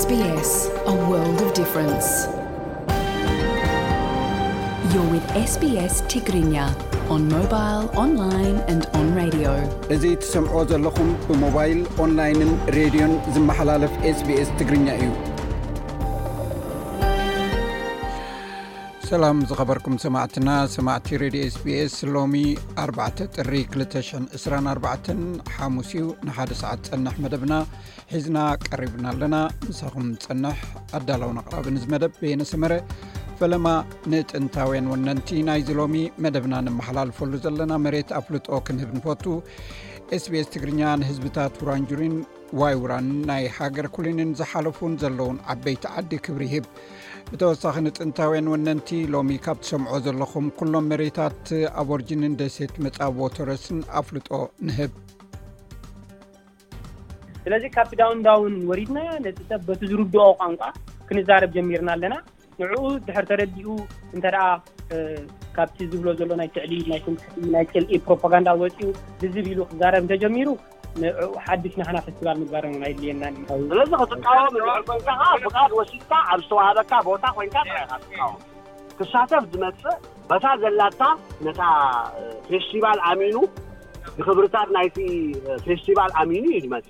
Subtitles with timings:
[0.00, 0.14] ስ ን
[4.92, 5.24] ዮ ውድ
[5.54, 6.54] ስቢስ ትግርኛ
[7.14, 9.36] ኦን ሞባይል ኦንላይን ኣንድ ኦንራድ
[9.96, 15.08] እዚ ትሰምዕዎ ዘለኹም ብሞባይል ኦንላይንን ሬድዮን ዝመሓላለፍ ስbስ ትግርኛ እዩ
[19.10, 22.34] ሰላም ዝኸበርኩም ሰማዕትና ሰማዕቲ ሬድዮ ስቢስ ሎሚ
[22.82, 27.54] 4 ጥሪ 224 ሓሙስ እዩ ንሓደ ሰዓት ፀንሕ መደብና
[28.12, 29.36] ሒዝና ቀሪብና ኣለና
[29.70, 30.58] ንሳኹም ፀንሕ
[30.98, 32.76] ኣዳላውን ኣቕራብ ንዝመደብ ብየነሰመረ
[33.40, 33.66] ፈለማ
[34.14, 35.96] ንጥንታውያን ወነንቲ ናይዚሎሚ
[36.26, 39.24] መደብና ንመሓላልፈሉ ዘለና መሬት ኣብ ፍልጦ ክንህብ ንፈቱ
[40.22, 42.14] sbs ትግርኛ ንህዝብታት ውራንጁሪን
[42.60, 46.64] ዋይ ውራንን ናይ ሃገር ኩሊንን ዝሓለፉን ዘለዉን ዓበይቲ ዓዲ ክብሪ ይህብ
[47.32, 51.46] ብተወሳኺ ንጥንታውያን ወነንቲ ሎሚ ካብ እትሰምዖ ዘለኹም ኩሎም መሬታት
[51.80, 54.30] ኣብ ኦርጅንን ደሴት መፃቦተረስን ኣፍልጦ
[54.68, 54.92] ንህብ
[57.44, 60.62] ስለዚ ካብቲ ዳውንዳውን ወሪድና ነቲ ሰብ በቲ ዝርድኦ ቋንቋ
[61.08, 62.16] ክንዛረብ ጀሚርና ኣለና
[62.60, 62.72] ንዕኡ
[63.06, 63.68] ድሕር ተረዲኡ
[64.16, 64.42] እንተደኣ
[65.56, 67.16] ካብቲ ዝብሎ ዘሎ ናይ ትዕሊ ናይ ን
[67.54, 68.88] ናይ ጥልኢ ፕሮፓጋንዳ ወፂኡ
[69.22, 70.48] ልዝብ ኢሉ ክዛረብ እንተጀሚሩ
[71.46, 72.80] ሓዲስናስ ግባናስለዚ
[74.10, 74.54] ክትቃወም
[75.44, 78.32] ብካድ ወሲድታ ኣብ ዝተዋሃበካ ቦታ ኮይን ወ
[78.98, 79.94] ክሳተፍ ዝመፅእ
[80.30, 81.02] በታ ዘላታ
[81.44, 81.60] ነታ
[82.48, 83.36] ፌስቲቫል ኣሚኑ
[84.18, 84.96] ንክብርታት ናይቲ
[85.66, 86.88] ፌስቲቫል ኣሚኑ ዩ ዝመፅ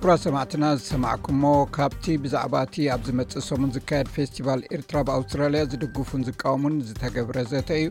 [0.00, 6.74] ኩራ ሰማዕትና ዝሰማዕኩ ሞ ካብቲ ብዛዕባእቲ ኣብ ዝመፅእ ሰሙን ዝካየድ ፌስቲቫል ኤርትራ ብኣውስትራልያ ዝድግፉን ዝቃወሙን
[6.88, 7.86] ዝተገብረ ዘተ እዩ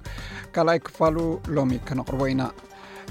[0.58, 1.18] ካልኣይ ክፋሉ
[1.58, 2.42] ሎሚ ክነቅርቦ ኢና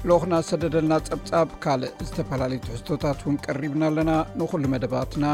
[0.09, 4.11] ልክና ሰደደልና ፀብጻብ ካልእ ዝተፈላለዩት ሕዝቶታት እውን ቀሪብና ኣለና
[4.41, 5.25] ንኩሉ መደባትና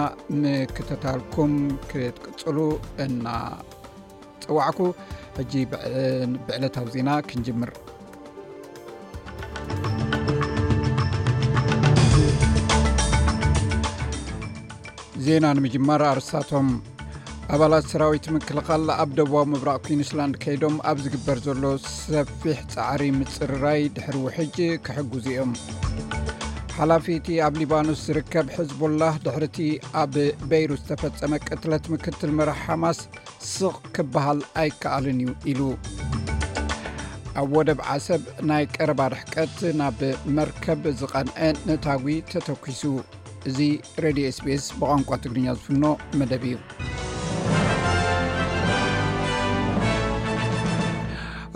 [0.44, 1.53] ምክተታልኩም
[1.91, 2.58] ክትቅፅሉ
[3.05, 4.80] እናፅዋዕኩ
[5.38, 7.72] ሕጂ ብዕለታዊ ዜና ክንጅምር
[15.28, 16.68] ዜና ንምጅመር ኣርሳቶም
[17.56, 24.16] ኣባላት ሰራዊት ምክልኻል ኣብ ደቡ ምብራቅ ኩንስላንድ ከይዶም ኣብ ዝግበር ዘሎ ሰፊሕ ፃዕሪ ምፅርራይ ድሕሪ
[24.25, 25.52] ውሕጅ ክሕግዙ እዮም
[26.78, 29.59] ሓላፊ እቲ ኣብ ሊባኖስ ዝርከብ ሕዝቦላ ድሕርእቲ
[30.02, 30.16] ኣብ
[30.50, 33.00] በይሩ ዝተፈፀመ ቅትለት ምክትል ምራሕ ሓማስ
[33.53, 35.62] ስቕ ክበሃል ኣይከኣልን እዩ ኢሉ
[37.44, 38.22] ኣብ ወደብ ዓሰብ
[38.52, 40.02] ናይ ቀረባ ርሕቀት ናብ
[40.40, 41.38] መርከብ ዝቐንአ
[41.69, 42.84] ንታጉ ተተኲሱ
[43.52, 43.57] እዚ
[44.06, 45.86] ሬድ sps ብቋንቋ ትግርኛ ዝፍኖ
[46.22, 46.57] መደብ እዩ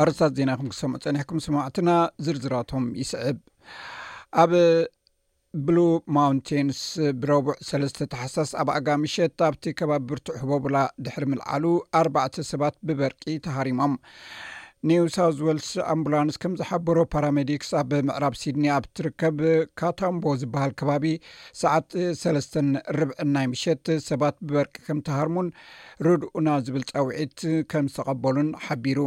[0.04, 1.90] ኣርታት ዜና ኩም ክሰሙዑ ጸኒሕኩም ሰማዕትና
[2.26, 3.38] ዝርዝራቶም ይስዕብ
[4.42, 4.52] ኣብ
[5.68, 5.78] ብሉ
[6.16, 6.80] ማውንቴንስ
[7.22, 10.76] ብረቡዕ ሰለስተ ተሓሳስ ኣብ ኣጋ ምሸት ኣብቲ ከባቢ ብርትዕ ህቦብላ
[11.06, 11.64] ድሕሪ ምልዓሉ
[12.02, 13.96] ኣርባዕተ ሰባት ብበርቂ ተሃሪሞም
[14.90, 19.38] ኒውሳው ወልስ ኣምቡላንስ ከም ዝሓበሮ ፓራሜዲክስ ኣብ ምዕራብ ሲድኒ ኣብ ትርከብ
[19.82, 21.06] ካታምቦ ዝበሃል ከባቢ
[21.64, 21.90] ሰዓት
[22.22, 22.56] ሰለስተ
[23.00, 25.50] ርብዕ ናይ ምሸት ሰባት ብበርቂ ከም ተሃርሙን
[26.08, 27.38] ርድኡና ዝብል ፀውዒት
[27.74, 29.00] ከም ዝተቐበሉን ሓቢሩ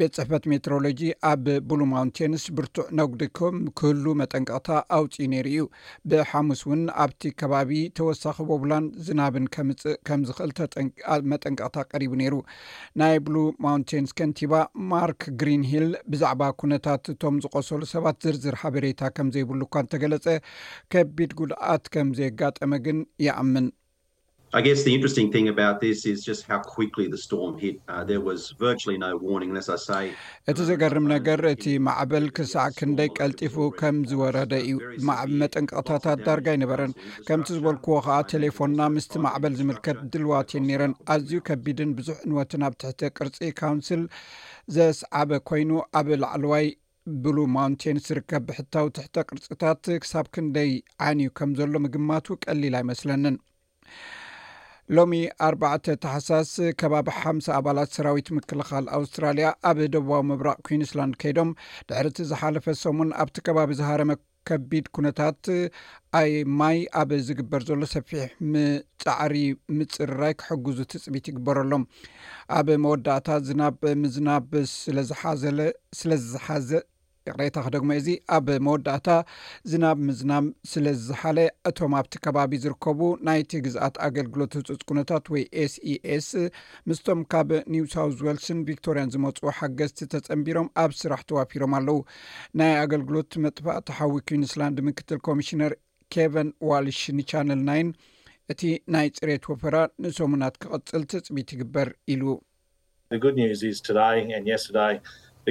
[0.00, 1.00] ቤት ፅሕፈት ሜትሮሎጂ
[1.30, 5.60] ኣብ ብሉ ማውንቴንስ ብርቱዕ ነጉዲኮም ክህሉ መጠንቀቅታ ኣውፅኡ ነይሩ እዩ
[6.10, 12.34] ብሓሙስ እውን ኣብቲ ከባቢ ተወሳኺ በቡላን ዝናብን ከምፅእ ከም ዝኽእል መጠንቀቕታ ቀሪቡ ነይሩ
[13.02, 14.52] ናይ ብሉ ማውንቴንስ ከንቲባ
[14.94, 20.26] ማርክ ግሪን ሂል ብዛዕባ ኩነታት እቶም ዝቆሰሉ ሰባት ዝርዝር ሓበሬታ ከም ዘይብሉ እኳ ንተገለፀ
[20.94, 23.66] ከቢድ ጉልኣት ከም ዘየጋጠመ ግን ይኣምን
[24.80, 24.82] ስ
[25.12, 26.02] ስ
[30.50, 35.00] እቲ ዘገርም ነገር እቲ ማዕበል ክሳዕ ክንደይ ቀልጢፉ ከም ዝወረደ እዩ ዕ
[35.42, 36.92] መጠንቀቅታታት ዳርጋ ይነበረን
[37.28, 43.12] ከምቲ ዝበልክዎ ከዓ ቴሌፎንና ምስቲ ማዕበል ዝምልከት ድልዋትን ኔረን ኣዝዩ ከቢድን ብዙሕ እንወትን ኣብ ትሕተ
[43.16, 44.04] ቅርፂ ካውንስል
[44.76, 46.68] ዘሰዓበ ኮይኑ ኣብ ላዕለዋይ
[47.24, 50.70] ብሉ ማውንቴንስ ዝርከብ ብሕታው ትሕተ ቅርፅታት ክሳብ ክንደይ
[51.08, 53.36] ዓን እዩ ከም ዘሎ ምግማት ቀሊል ኣይመስለንን
[54.96, 55.12] ሎሚ
[55.46, 56.50] ኣርባዕተ ተሓሳስ
[56.80, 61.50] ከባቢ ሓምሰ ኣባላት ሰራዊት ምክልኻል ኣውስትራልያ ኣብ ደቡባዊ ምብራቅ ኩዊንስላንድ ከይዶም
[61.88, 64.12] ድሕሪቲ ዝሓለፈ ሰሙን ኣብቲ ከባቢ ዝሃረመ
[64.48, 65.42] ከቢድ ኩነታት
[66.20, 68.24] ኣይ ማይ ኣብ ዝግበር ዘሎ ሰፊሕ
[69.04, 69.36] ፃዕሪ
[69.78, 71.84] ምፅርራይ ክሕግዙ ትፅቢት ይግበረሎም
[72.58, 75.60] ኣብ መወዳእታ ዝናብ ምዝናብ ስለዝሓዘለ
[76.00, 76.70] ስለዝዝሓዘ
[77.28, 79.10] የቅራይታ ክ ደግሞ እዚ ኣብ መወዳእታ
[79.70, 81.38] ዝናብ ምዝናም ስለዝሓለ
[81.68, 86.28] እቶም ኣብቲ ከባቢ ዝርከቡ ናይቲ ግዝአት ኣገልግሎት ህፅጽ ኩነታት ወይ ኤስ ኢ ኤስ
[86.90, 91.98] ምስቶም ካብ ኒውሳውስ ወልስን ቪክቶርያን ዝመፁኡ ሓገዝቲ ተጸንቢሮም ኣብ ስራሕ ተዋፊሮም ኣለዉ
[92.60, 95.74] ናይ ኣገልግሎት መጥፋእ ተሓዊ ኩኒስላንድ ምክትል ኮሚሽነር
[96.14, 97.88] ኬቨን ዋልሽ ንቻንል ናይን
[98.52, 98.62] እቲ
[98.94, 102.24] ናይ ፅሬት ወፈራ ንሰሙናት ክቕፅል ትፅቢት ይግበር ኢሉ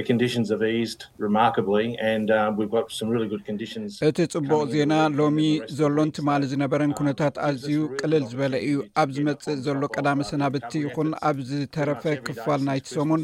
[4.10, 5.40] እቲ ፅቡቅ ዜና ሎሚ
[5.78, 11.10] ዘሎን ትማሊ ዝነበረን uh, ኩነታት ኣዝዩ ቅልል ዝበለ እዩ ኣብ ዝመፅእ ዘሎ ቀዳሚ ሰናብቲ ይኹን
[11.28, 13.22] ኣብ ዝተረፈ ክፋል ናይቲ ሰሙን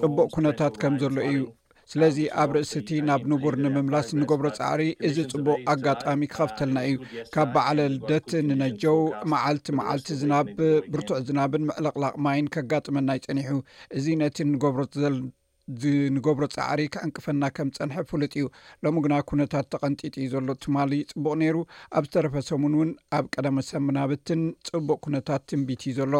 [0.00, 1.48] ፅቡቅ ኩነታት ከም ዘሎ እዩ uh,
[1.92, 6.96] ስለዚ ኣብ ርእሲ ቲ ናብ ንቡር ንምምላስ ንገብሮ ፃዕሪ እዚ ፅቡቅ ኣጋጣሚ ክኸፍተልና እዩ
[7.34, 8.98] ካብ በዓለ ልደት ንነጀው
[9.32, 10.50] መዓልቲ መዓልቲ ዝናብ
[10.94, 13.54] ብርቱዕ ዝናብን ምዕልቕላቅ ማይን ከጋጥመና ይፀኒሑ
[13.98, 15.16] እዚ ነቲ ንገብሮ ዘለ
[16.14, 18.46] ንገብሮ ፃዕሪ ክዕንቅፈና ከም ዝፀንሐ ፍሉጥ እዩ
[18.84, 21.56] ሎሚ ግና ኩነታት ተቐንጢጥ ዩ ዘሎ ትማሊ ፅቡቅ ነይሩ
[21.98, 26.14] ኣብ ዝተረፈ ሰሙን እውን ኣብ ቀዳመ ሰ ምናብትን ፅቡቅ ኩነታት ትንቢት እዩ ዘሎ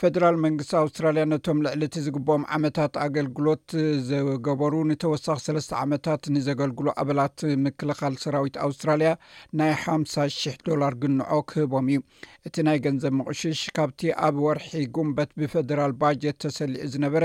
[0.00, 3.66] ፈደራል መንግስቲ ኣውስትራልያ ነቶም ልዕሊ እቲ ዝግብኦም ዓመታት ኣገልግሎት
[4.08, 9.10] ዝገበሩ ንተወሳኺ ሰለስተ ዓመታት ንዘገልግሉ ኣባላት ምክልኻል ሰራዊት ኣውስትራልያ
[9.58, 12.00] ናይ ሓሳ 000 ዶላር ግንዖ ክህቦም እዩ
[12.48, 17.24] እቲ ናይ ገንዘብ መቑሽሽ ካብቲ ኣብ ወርሒ ጉንበት ብፈደራል ባጀት ተሰሊዑ ዝነበረ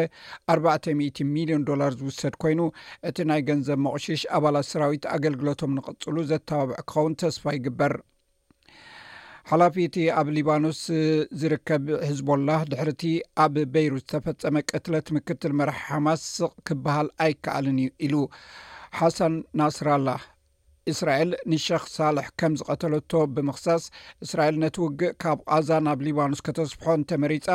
[0.55, 2.61] 4000 ሚልዮን ዶላር ዝውሰድ ኮይኑ
[3.11, 7.93] እቲ ናይ ገንዘብ መቕሽሽ ኣባላት ሰራዊት ኣገልግሎቶም ንቕፅሉ ዘተባብዐ ክኸውን ተስፋ ይግበር
[9.49, 10.81] ሓላፊ ቲ ኣብ ሊባኖስ
[11.39, 13.03] ዝርከብ ህዝቦላህ ድሕሪ እቲ
[13.43, 16.07] ኣብ በይሩት ዝተፈፀመ ቅትለት ምክትል መራሒ ሓማ
[16.67, 18.15] ክበሃል ኣይከኣልን ኢሉ
[18.99, 20.07] ሓሰን ናስራኣላ
[20.91, 23.83] እስራኤል ንሸክ ሳልሕ ከም ዝቀተለቶ ብምክሳስ
[24.25, 27.47] እስራኤል ነቲ ውግእ ካብ ቃዛ ናብ ሊባኖስ ከተስፍሖን ተመሪፃ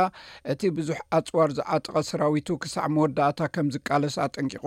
[0.52, 4.64] እቲ ብዙሕ ኣፅዋር ዝዓጥቐ ሰራዊቱ ክሳዕ መወዳእታ ከም ዝቃለስ ኣጠንቂቑ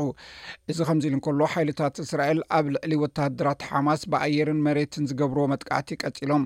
[0.74, 6.46] እዚ ከምዚ ኢሉ እንከሎ ሓይልታት እስራኤል ኣብ ልዕሊ ወተደራት ሓማስ ብኣየርን መሬትን ዝገብር መጥቃዕቲ ቀፂሎም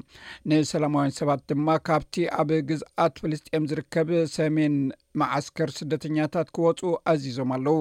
[0.51, 4.77] ንሰላማውያን ሰባት ድማ ካብቲ ኣብ ግዝኣት ፍልስጥኤም ዝርከብ ሰሜን
[5.21, 6.79] ማዓስከር ስደተኛታት ክወፁ
[7.13, 7.79] ኣዚዞም ኣለው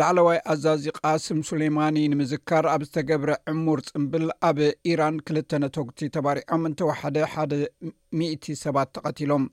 [0.00, 4.58] ላዕለዋይ ኣዛዚ ቃስም ስለይማኒ ንምዝካር ኣብ ዝተገብረ ዕሙር ፅምብል ኣብ
[4.90, 7.52] ኢራን ክልተ ነቶውቲ ተባሪዖም እንተወሓደ ሓደ
[8.24, 9.44] 00 ሰባት ተቐቲሎም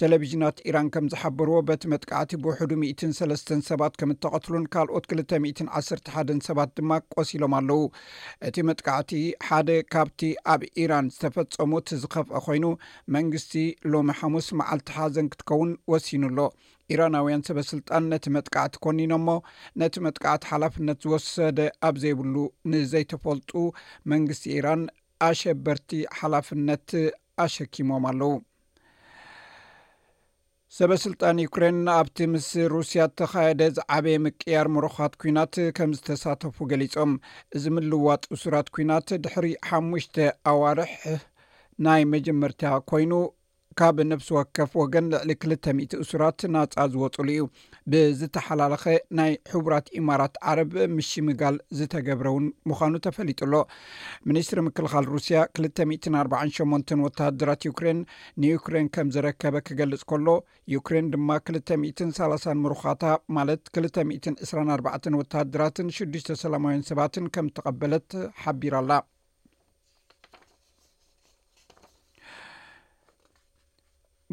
[0.00, 5.40] ቴሌቭዥናት ኢራን ከም ዝሓበርዎ በቲ መጥቃዕቲ ብውሕዱ ምሰለስተ ሰባት ከም እተቐትሉን ካልኦት 2ልተ
[5.80, 7.80] 1ስርተ ሓን ሰባት ድማ ቈሲሎም ኣለዉ
[8.50, 9.12] እቲ መጥቃዕቲ
[9.48, 10.22] ሓደ ካብቲ
[10.54, 12.64] ኣብ ኢራን ዝተፈፀሙ ት ዝኸፍአ ኮይኑ
[13.16, 13.56] መንግስቲ
[13.94, 16.40] ሎሚ ሓሙስ መዓልቲሓዘን ክትከውን ወሲኑኣሎ
[16.92, 19.28] ኢራናውያን ሰበስልጣን ነቲ መጥቃዕቲ ኮኒኖሞ
[19.80, 21.58] ነቲ መጥቃዕቲ ሓላፍነት ዝወሰደ
[21.88, 22.34] ኣብ ዘይብሉ
[22.72, 23.50] ንዘይተፈልጡ
[24.12, 24.82] መንግስቲ ኢራን
[25.28, 25.90] ኣሸበርቲ
[26.20, 26.88] ሓላፍነት
[27.44, 28.32] ኣሸኪሞም ኣለዉ
[30.76, 37.12] ሰበስልጣን ዩክሬን ኣብቲ ምስ ሩስያ ዝተኸየደ ዝዓበየ ምቅያር ምሩኽት ኩናት ከም ዝተሳተፉ ገሊፆም
[37.58, 40.16] እዚ ምልዋጥ እሱራት ኩናት ድሕሪ ሓሙሽተ
[40.52, 40.94] ኣዋርሕ
[41.86, 42.62] ናይ መጀመርታ
[42.92, 43.12] ኮይኑ
[43.80, 47.42] ካብ ነፍሲ ወከፍ ወገን ልዕሊ 200 እሱራት ናጻ ዝወፅሉ እዩ
[47.92, 48.84] ብዝተሓላለኸ
[49.18, 53.54] ናይ ሕቡራት ኢማራት ዓረብ ምሽምጋል ዝተገብረውን ምዃኑ ተፈሊጡሎ
[54.30, 58.00] ሚኒስትሪ ምክልኻል ሩስያ 248 ወተሃድራት ዩክሬን
[58.44, 60.28] ንዩክሬን ከም ዝረከበ ክገልጽ ከሎ
[60.76, 63.04] ዩክሬን ድማ 23 ምሩኻታ
[63.38, 64.86] ማለት 224ባ
[65.22, 68.08] ወተሃድራትን ሽዱሽተሰላማውያን ሰባትን ከም ተቐበለት
[68.44, 68.90] ሓቢራ ኣላ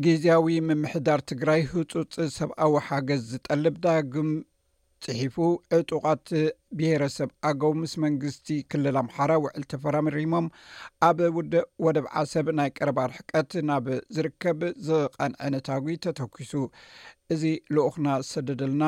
[0.06, 4.30] ግዜያዊ ምምሕዳር ትግራይ ህጹጽ ሰብኣዊ ሓገዝ ዝጠልብ ዳግም
[5.06, 5.36] ፅሒፉ
[5.78, 6.28] ዕጡቓት
[6.78, 10.46] ብሄረሰብ ኣገው ምስ መንግስቲ ክልል ኣምሓራ ውዕል ተፈራምሪሞም
[11.08, 11.20] ኣብ
[11.86, 13.88] ወደብዓ ሰብ ናይ ቀረባ ርሕቀት ናብ
[14.18, 16.54] ዝርከብ ዝቐንዐነታዊ ተተጒሱ
[17.36, 17.44] እዚ
[17.78, 18.84] ልኡክና ዝሰደድልና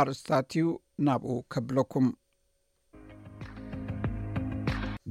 [0.00, 0.66] ኣርእስታት እዩ
[1.08, 2.08] ናብኡ ከብለኩም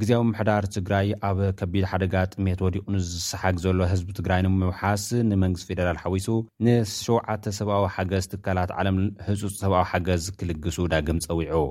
[0.02, 5.98] ግዜዊ ምሕዳር ትግራይ ኣብ ከቢድ ሓደጋ ጥሜት ወዲቁ ንዝስሓግ ዘሎ ህዝቢ ትግራይ ንምውሓስ ንመንግስት ፌደራል
[6.04, 6.28] ሓዊሱ
[6.66, 11.64] ንሸውዓተ ሰብዊ ሓገዝ ትካላት ዓለም ህፁፅ ሰብኣዊ ሓገዝ ክልግሱ ዳግም ፀዊዑ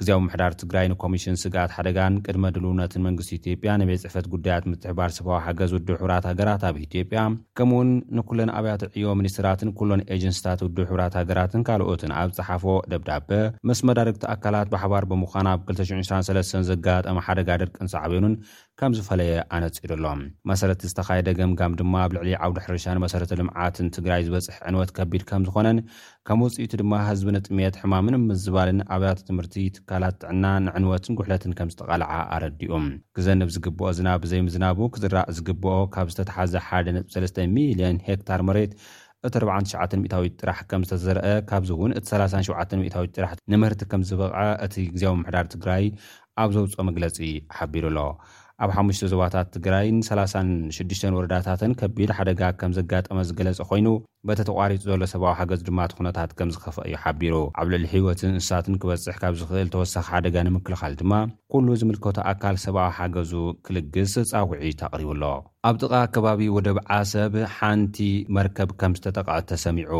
[0.00, 5.34] ግዜ ምሕዳር ትግራይ ንኮሚሽን ስግኣት ሓደጋን ቅድመ ድልውነትን መንግስቲ ኢትዮጵያ ንቤት ፅሕፈት ጉዳያት ምትሕባር ስብዊ
[5.44, 7.20] ሓገዝ ውድብ ሕብራት ሃገራት ኣብ ኢትዮጵያ
[7.58, 13.30] ከምኡ ውን ንኩለን ኣብያት ዕዮ ሚኒስትራትን ኩሎን ኤጀንስታት ውድብ ሕብራት ሃገራትን ካልኦትን ኣብ ፀሓፎ ደብዳበ
[13.70, 18.34] መስ መዳርግቲ ኣካላት ብሓባር ብምዃን ኣብ 223 ዘጋጠመ ሓደጋ ደርቂንሳዕበኑን
[18.80, 24.56] ከም ዝፈለየ ኣነፂሩ ኣሎ መሰረቲ ዝተካየደ ገምጋም ድማ ኣብ ልዕሊ ዓውዲ ሕርሻንመሰረተ ልምዓትን ትግራይ ዝበፅሕ
[24.68, 25.78] ዕንወት ከቢድ ከም ዝኮነን
[26.28, 32.10] ከም ውፅኢቱ ድማ ህዝቢ ንጥሜት ሕማምን ምዝባልን ኣብያት ትምህርቲ ትካላት ትዕና ንዕንወትን ጉሕለትን ከም ዝጠቓልዓ
[32.36, 32.86] ኣረዲኡም
[33.18, 38.74] ግዘ ንብዝግብኦ ዝና ብዘይ ምዝናቡ ክዝራእ ዝግብኦ ካብ ዝተተሓዘ 13ሚልዮን ሄክታር መሬት
[39.28, 44.74] እቲ 499ታዊት ጥራሕ ከም ዝተዘረአ ካብዚ እውን እቲ 37 ታዊት ጥራሕ ንምህርቲ ከም ዝበቕዐ እቲ
[44.96, 45.86] ግዜዊ መምሕዳር ትግራይ
[46.42, 47.18] ኣብ ዘውፅኦ መግለፂ
[47.58, 47.98] ሓቢሩ ኣሎ
[48.62, 53.86] ኣብ ሓሙሽተ ዞባታት ትግራይን 36ሽ ወረዳታትን ከቢድ ሓደጋ ከም ዘጋጠመ ዝገለጸ ኮይኑ
[54.28, 59.16] በተተቋሪጡ ዘሎ ሰብኣዊ ሓገዙ ድማ ትኹነታት ከም ዝኸፍ እዩ ሓቢሩ ኣብ ልሊ ህይወትን እንስሳትን ክበጽሕ
[59.22, 61.12] ካብ ዝኽእል ተወሳኺ ሓደጋ ንምክልኻል ድማ
[61.54, 63.32] ኩሉ ዝምልከቶ ኣካል ሰብኣዊ ሓገዙ
[63.66, 65.22] ክልግስ ጻውዒ ኣቕሪቡ ኣሎ
[65.70, 67.98] ኣብ ጥቓ ከባቢ ወደ በዓ ሰብ ሓንቲ
[68.38, 69.92] መርከብ ከም ዝተጠቃዕ ተሰሚዑ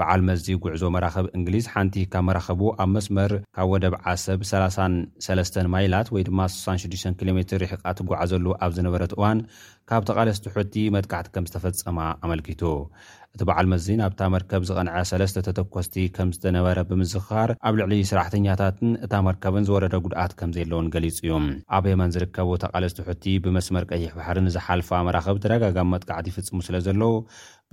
[0.00, 5.58] በዓል መዚ ጕዕዞ መራኸብ እንግሊዝ ሓንቲ ካብ መራኸቡ ኣብ መስመር ካብ ወደ ብ ዓሰብ 33
[5.74, 9.40] ማይላት ወይ ድማ 66 ኪ ሜ ይሕቃ ትጓዓዘሉ ኣብ ዝነበረት እዋን
[9.90, 12.62] ካብ ተቓለስትሑቲ መጥካዕቲ ከም ዝተፈጸማ ኣመልኪቱ
[13.36, 19.14] እቲ በዓል መዚ ናብታ መርከብ ዝቐንዐ ሰለስተ ተተኰስቲ ከም ዝተነበረ ብምዝኽኻር ኣብ ልዕሊ ስራሕተኛታትን እታ
[19.28, 21.32] መርከብን ዝወረደ ጉድኣት ከምዘየለውን ገሊጹ እዩ
[21.76, 27.12] ኣብ የመን ዝርከቡ ተቓለስ ትውሕቲ ብመስመር ቀይሕ ባሕሪ ዝሓልፋ መራኸብ ተደጋጋሚ መጥቃዕቲ ይፍጽሙ ስለ ዘለዉ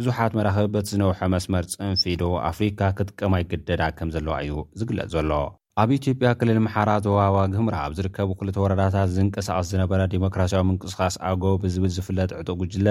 [0.02, 5.32] ብዙሓት መራኸብ በቲ ዝነውሐ መስመር ፅንፊዶ ኣፍሪካ ክጥቀማይ ግደዳ ከም ዘለዋ እዩ ዝግለጽ ዘሎ
[5.84, 11.52] ኣብ ኢትዮጵያ ክልል ምሓራ ተዋዋ ግህምራ ኣብ ዝርከቡ ክልተ ወረዳታት ዝንቅሳቐስ ዝነበረ ዲሞክራስያዊ ምንቅስኻስ ኣገቦ
[11.66, 12.88] ብዝብል ዝፍለጥ ዕጦቕ ጕጅለ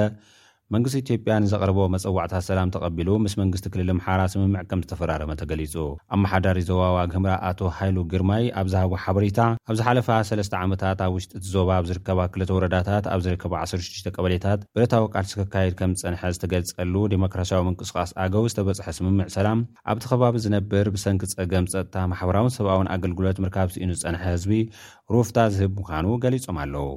[0.74, 5.74] መንግስቲ ኢትዮጵያ ንዘቕርቦ መፀዋዕታት ሰላም ተቐቢሉ ምስ መንግስቲ ክልል ምሓራ ስምምዕ ከም ዝተፈራረመ ተገሊጹ
[6.14, 9.38] ኣመሓዳሪ ዞባ ዋግህምራ ኣቶ ሃይሉ ግርማይ ኣብዝሃጎ ሓበሬታ
[9.70, 14.60] ኣብዝሓለፋ 3ለስተ ዓመታት ኣብ ውሽጢ እቲ ዞባ ኣብ ዝርከባ 2ለተ ወረዳታት ኣብ ዝርከባ 16 ቀበሌታት
[14.78, 20.86] ብረታዊ ቃል ዝክካየድ ከም ዝፀንሐ ዝተገልፀሉ ዲሞክራስያዊ ምንቅስቃስ ኣገው ዝተበፅሐ ስምምዕ ሰላም ኣብቲ ኸባቢ ዝነብር
[20.96, 24.52] ብሰንኪ ፀገም ፀጥታ ማሕበራውን ሰብኣውን ኣገልግሎት ምርካብ ሲኡኑ ዝፀንሐ ህዝቢ
[25.16, 26.88] ሩፍታ ዝህብ ምዃኑ ገሊፆም ኣለው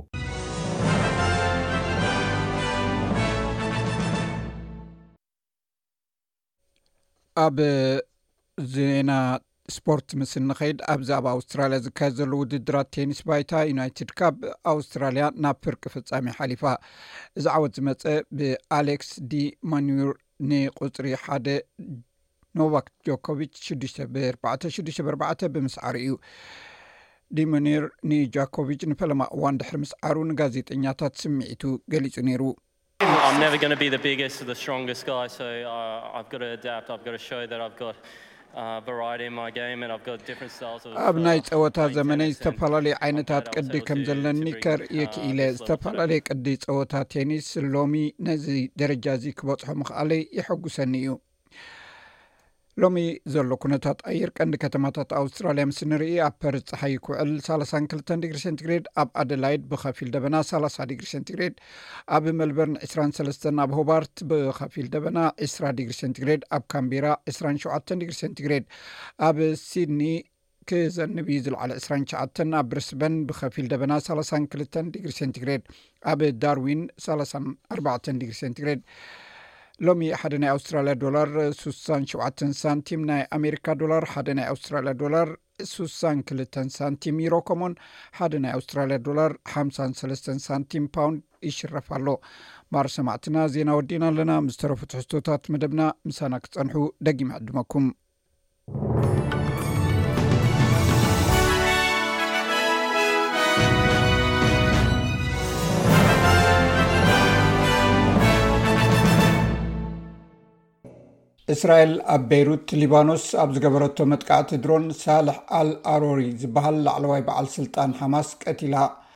[7.45, 7.57] ኣብ
[8.73, 9.11] ዜና
[9.75, 14.37] ስፖርት ምስ ንኸይድ ኣብዚ ኣብ ኣውስትራልያ ዝካየድ ዘለ ውድድራ ቴኒስ ባይታ ዩናይትድ ካብ
[14.71, 16.63] ኣውስትራልያ ናብ ፍርቂ ፍጻሜ ሓሊፋ
[17.39, 18.03] እዚ ዓወት ዝመፀ
[18.39, 19.41] ብኣሌክስ ዲ
[19.73, 20.09] ማኒር
[20.49, 21.47] ንቁፅሪ ሓደ
[22.61, 26.15] ኖቫክ ጆኮቭች ሽዱሽ ብባዕ ሽዱሽ ብ4ርባዕ ብምስዓሪ እዩ
[27.39, 32.43] ዲሞኒር ንጆኮቭች ንፈለማ እዋን ድሕሪ ምስዓሩ ንጋዜጠኛታት ስሚዒቱ ገሊጹ ነይሩ
[33.03, 33.29] Uh, uh,
[41.07, 46.93] ኣብ ናይ ፀወታ uh, ዘመነይ ዝተፈላለየ ዓይነታት ቅዲ ከም ዘለኒ ከርእየ ክኢለ ዝተፈላለየ ቅዲ ፀወታ
[47.15, 48.45] ቴኒስ ሎሚ ነዚ
[48.83, 51.15] ደረጃ እዙ ክበጽሖ ምኽኣለይ የሐጉሰኒ እዩ
[52.81, 52.97] ሎሚ
[53.33, 59.09] ዘሎ ኩነታት ኣየር ቀንዲ ከተማታት ኣውስትራልያ ምስ እንርኢ ኣብ ፐርፀሓይ ክውዕል 32 ዲግሪ ሰንቲግሬድ ኣብ
[59.21, 61.55] ኣደላይድ ብኸፊል ደበና 30 ዲግሪ ሰንቲግሬድ
[62.17, 68.65] ኣብ ሜልበርን 23 ኣብ ሆባርት ብኸፊል ደበና 20 ዲግሪ ሰንቲግሬድ ኣብ ካምቢራ 27 ዲግሪ ሰንቲግሬድ
[69.29, 70.03] ኣብ ሲድኒ
[70.69, 72.11] ክዘንብ ዝለዕለ 2ሸ
[72.59, 75.63] ኣብ ብሪስበን ብኸፊል ደበና 32 ዲግሪ ሴንቲግሬድ
[76.11, 78.81] ኣብ ዳርዊን 3 4 ዲግሪ ሴንቲግሬድ
[79.87, 85.29] ሎሚ ሓደ ናይ ኣውስትራልያ ዶላር 67 ሳንቲም ናይ ኣሜሪካ ዶላር ሓደ ናይ ኣውስትራልያ ዶላር
[85.67, 87.73] 62 ሳንቲም ዩሮኮሞን
[88.17, 90.13] ሓደ ናይ ኣውስትራልያ ዶላር ሓ3
[90.47, 92.07] ሳንቲም ፓውንድ ይሽረፍ ኣሎ
[92.75, 97.87] ማር ሰማዕትና ዜና ወዲእና ኣለና ምዝተረፉት ሕዝቶታት መደብና ምሳና ክፀንሑ ደጊም ዕድመኩም
[111.53, 118.29] እስራኤል ኣብ በይሩት ሊባኖስ ኣብ ዝገበረቶ መጥቃዕቲ ድሮን ሳልሕ ኣልኣሮሪ ዝበሃል ላዕለዋይ በዓል ስልጣን ሓማስ
[118.43, 118.75] ቀቲላ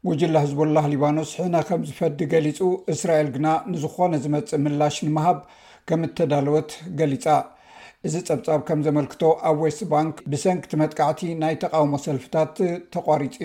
[0.10, 2.60] ውጅላ ህዝቡላህ ሊባኖስ ሒና ከም ዝፈዲ ገሊፁ
[2.94, 5.40] እስራኤል ግና ንዝኾነ ዝመፅእ ምላሽ ንምሃብ
[5.92, 7.26] ከም እተዳለወት ገሊፃ
[8.10, 12.56] እዚ ጸብጻብ ከም ዘመልክቶ ኣብ ዌስ ባንክ ብሰንክቲ መጥካዕቲ ናይ ተቃውሞ ሰልፍታት
[12.98, 13.38] ተቋሪፂ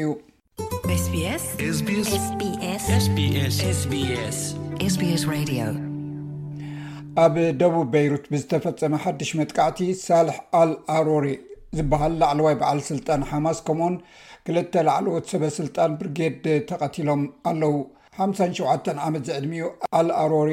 [5.05, 5.79] እዩ
[7.21, 11.27] ኣብ ደቡብ በይሩት ብዝተፈፀመ ሓድሽ መጥካዕቲ ሳልሕ ኣልኣሮሪ
[11.79, 13.97] ዝበሃል ላዕለ ዋይ በዓል ስልጣን ሓማስ ከምኡኡን
[14.47, 17.75] ክልተ ላዕልዎት ሰበስልጣን ብርጌድ ተቐቲሎም ኣለው
[18.27, 19.67] 57 ዓመት ዘዕድሚኡ
[20.01, 20.53] ኣልኣሮሪ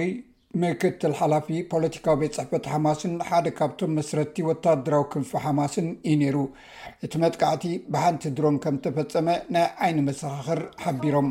[0.64, 6.38] ምክትል ሓላፊ ፖለቲካዊ ቤት ፅሕፈት ሓማስን ሓደ ካብቶም መስረቲ ወታደራዊ ክንፋ ሓማስን እዩ ነይሩ
[7.06, 11.28] እቲ መጥቃዕቲ ብሓንቲ ድሮን ከም ዝተፈፀመ ናይ ዓይኒ መሰኻኽር ሓቢሮም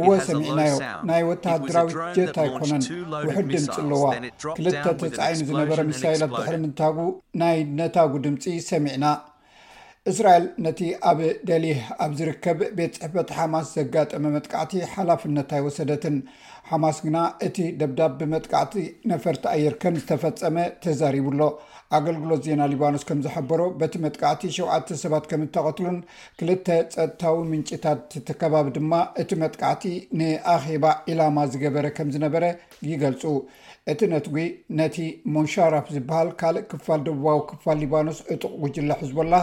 [0.00, 0.74] እዎ ሰሚዕናዮ
[1.10, 2.82] ናይ ወታድራዊት ጀት ኣይኮነን
[3.26, 4.04] ውሑድ ድምፂ ኣለዋ
[4.58, 6.96] ክልተ ተፃዒኑ ዝነበረ ምስላት ድሕሪ ምታጉ
[7.42, 9.04] ናይ ነታጉ ድምፂ ሰሚዕና
[10.10, 11.18] እስራኤል ነቲ ኣብ
[11.48, 16.16] ደሊህ ኣብ ዝርከብ ቤት ፅሕፈት ሓማስ ዘጋጠመ መጥቃዕቲ ሓላፍነት ይ ወሰደትን
[16.70, 17.18] ሓማስ ግና
[17.48, 18.74] እቲ ደብዳብ ብመጥቃዕቲ
[19.12, 20.56] ነፈርቲ ኣየር ከም ዝተፈፀመ
[20.86, 21.40] ተዛሪብሎ
[21.96, 25.96] ኣገልግሎት ዜና ሊባኖስ ከም ዝሓበሮ በቲ መጥቃዕቲ ሸውዓተ ሰባት ከም ተቐትሉን
[26.40, 29.84] ክልተ ፀጥታዊ ምንጭታት እተከባቢ ድማ እቲ መጥቃዕቲ
[30.20, 32.44] ንኣኼባ ዒላማ ዝገበረ ከም ዝነበረ
[32.92, 33.24] ይገልፁ
[33.92, 34.34] እቲ ነትጉ
[34.78, 34.96] ነቲ
[35.34, 39.34] ሙንሻራፍ ዝበሃል ካልእ ክፋል ደቡባዊ ክፋል ሊባኖስ እጡቅ ጉጅላ ሕዝቦላ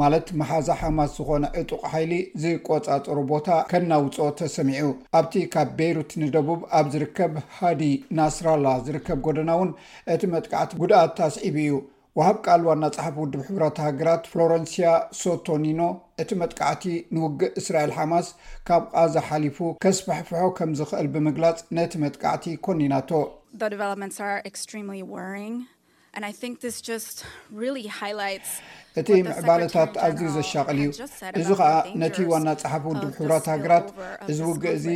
[0.00, 2.12] ማለት መሓዛ ሓማስ ዝኾነ እጡቅ ሓይሊ
[2.44, 4.88] ዝቆፃፀሩ ቦታ ከናውፆ ተሰሚዑ
[5.20, 7.82] ኣብቲ ካብ ቤይሩት ንደቡብ ኣብ ዝርከብ ሃዲ
[8.20, 9.72] ናስራላ ዝርከብ ጎደና ውን
[10.16, 11.74] እቲ መጥቃዕቲ ጉድኣት ተስዒቡ እዩ
[12.18, 14.88] ውሃብ ቃል ዋና ጸሓፍ ውድብ ሕብራት ሃገራት ፍሎረንስያ
[15.20, 15.80] ሶቶኒኖ
[16.22, 16.84] እቲ መጥቃዕቲ
[17.16, 18.26] ንውግእ እስራኤል ሓማስ
[18.68, 23.10] ካብ ቃዝሓሊፉ ከስፋሕፍሖ ከም ዝኽእል ብምግላጽ ነቲ መጥቃዕቲ ኮኒናቶ
[29.00, 30.88] እቲ ምዕባለታት ኣዝዩ ዘሻቕል እዩ
[31.40, 31.68] እዚ ከዓ
[32.00, 33.86] ነቲ ዋና ፀሓፍ ውድብ ሕብራት ሃገራት
[34.30, 34.86] እዚ ውግእ እዚ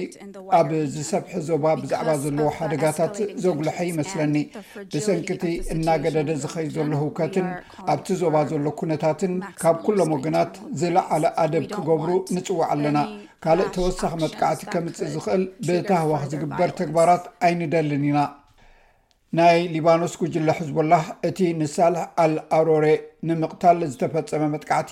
[0.59, 3.15] ኣብ ዝሰፍሐ ዞባ ብዛዕባ ዘለዎ ሓደጋታት
[3.47, 4.35] ዘጉልሐ ይመስለኒ
[4.93, 5.45] ብሰንኪቲ
[5.75, 7.49] እናገደደ ዝኸእ ዘሎ ህውከትን
[7.95, 12.99] ኣብቲ ዞባ ዘሎ ኩነታትን ካብ ኩሎም ወገናት ዝለዓለ ኣደብ ክገብሩ ንፅዋዕ ኣለና
[13.47, 18.19] ካልእ ተወሳኺ መጥቃዕቲ ከምፅእ ዝኽእል ብታህዋኽ ዝግበር ተግባራት ኣይንደልን ኢና
[19.39, 22.85] ናይ ሊባኖስ ጉጅላ ሕዝቡላህ እቲ ንሳልሕ ኣልኣሮሬ
[23.29, 24.91] ንምቕታል ዝተፈፀመ መጥቃዕቲ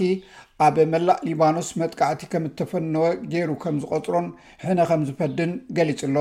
[0.67, 4.27] ኣብ መላእ ሊባኖስ መጥቃዕቲ ከም ተፈንወ ገይሩ ከም ዝቆፅሮን
[4.65, 6.17] ሕነ ከም ዝፈድን ገሊጹ ኣሎ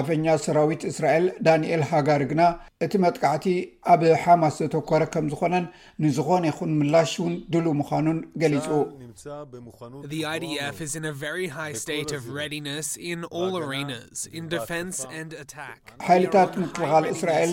[0.00, 2.42] ኣፈኛ ሰራዊት እስራኤል ዳኒኤል ሃጋሪ ግና
[2.84, 3.44] እቲ መጥቃዕቲ
[3.92, 5.66] ኣብ ሓማስ ዘተኮረ ከም ዝኾነን
[6.04, 9.70] ንዝኾነ ይኹን ምላሽ እውን ድሉ ምዃኑን ገሊፁሓይልታት
[16.62, 17.52] ምክልኻል እስራኤል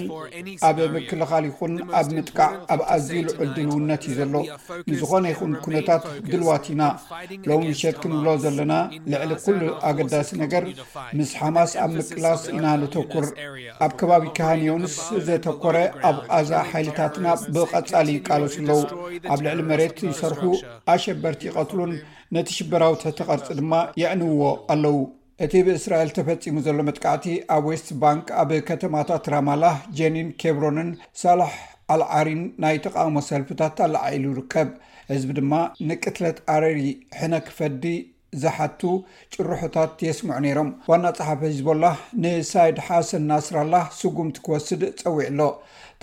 [0.71, 4.35] ኣብ ምክልኻል ይኹን ኣብ ምጥቃዕ ኣብ ኣዝዩ ልዑል ድልውነት እዩ ዘሎ
[4.91, 6.83] ንዝኾነ ይኹን ኩነታት ድልዋት ኢና
[7.51, 8.73] ሎም ምሸጥ ክንብሎ ዘለና
[9.13, 10.65] ልዕሊ ኩሉ ኣገዳሲ ነገር
[11.21, 12.11] ምስ ሓማስ ኣብ ምክ
[12.55, 13.25] ኢና ተኩር
[13.85, 14.95] ኣብ ከባቢ ካህኒንስ
[15.27, 15.75] ዘተኮረ
[16.09, 18.79] ኣብ ቃዛ ሓይልታትና ብቐፃሊ ይቃሎሱ ኣለው
[19.33, 20.43] ኣብ ልዕሊ መሬት ይሰርሑ
[20.93, 21.93] ኣሸበርቲ ይቀትሉን
[22.35, 23.71] ነቲ ሽበራዊ ትሕቲ ቀርፂ ድማ
[24.01, 24.43] የዕንውዎ
[24.75, 24.97] ኣለው
[25.45, 29.63] እቲ ብእስራኤል ተፈፂሙ ዘሎ መጥካዕቲ ኣብ ዌስት ባንክ ኣብ ከተማታት ራማላ
[29.99, 30.89] ጀኒን ኬብሮንን
[31.23, 31.53] ሳላሕ
[31.95, 34.69] ኣልዓሪን ናይ ተቃውሞ ሰልፍታት ኣለዓኢሉ ይርከብ
[35.13, 35.53] ሕዝቢ ድማ
[35.89, 36.77] ንቅትለት ኣረር
[37.19, 37.85] ሕነ ክፈዲ
[38.41, 38.81] ዝሓቱ
[39.33, 45.41] ጭርሑታት የስምዑ ነይሮም ዋና ፀሓፈ ህዝቦላህ ንሳይድ ሓሰን ናስራላ ስጉምቲ ክወስድ ፀዊዕ ኣሎ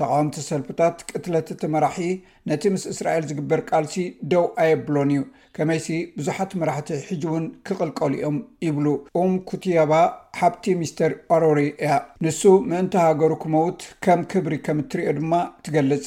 [0.01, 2.03] ተቃውምቲ ሰልፍታት ቅትለት እቲ መራሒ
[2.51, 3.95] ነቲ ምስ እስራኤል ዝግበር ቃልሲ
[4.33, 5.23] ደው ኣየብሎን እዩ
[5.59, 5.87] ከመይሲ
[6.19, 8.87] ብዙሓት መራሕቲ ሕጂ እውን ክቕልቀሉ ኦም ይብሉ
[9.23, 9.93] ኡም ኩትያባ
[10.41, 11.93] ሓብቲ ምስተር ኣሮሪ እያ
[12.27, 15.33] ንሱ ምእንቲ ሃገሩ ክመውት ከም ክብሪ ከም እትርዮ ድማ
[15.67, 16.07] ትገልፅ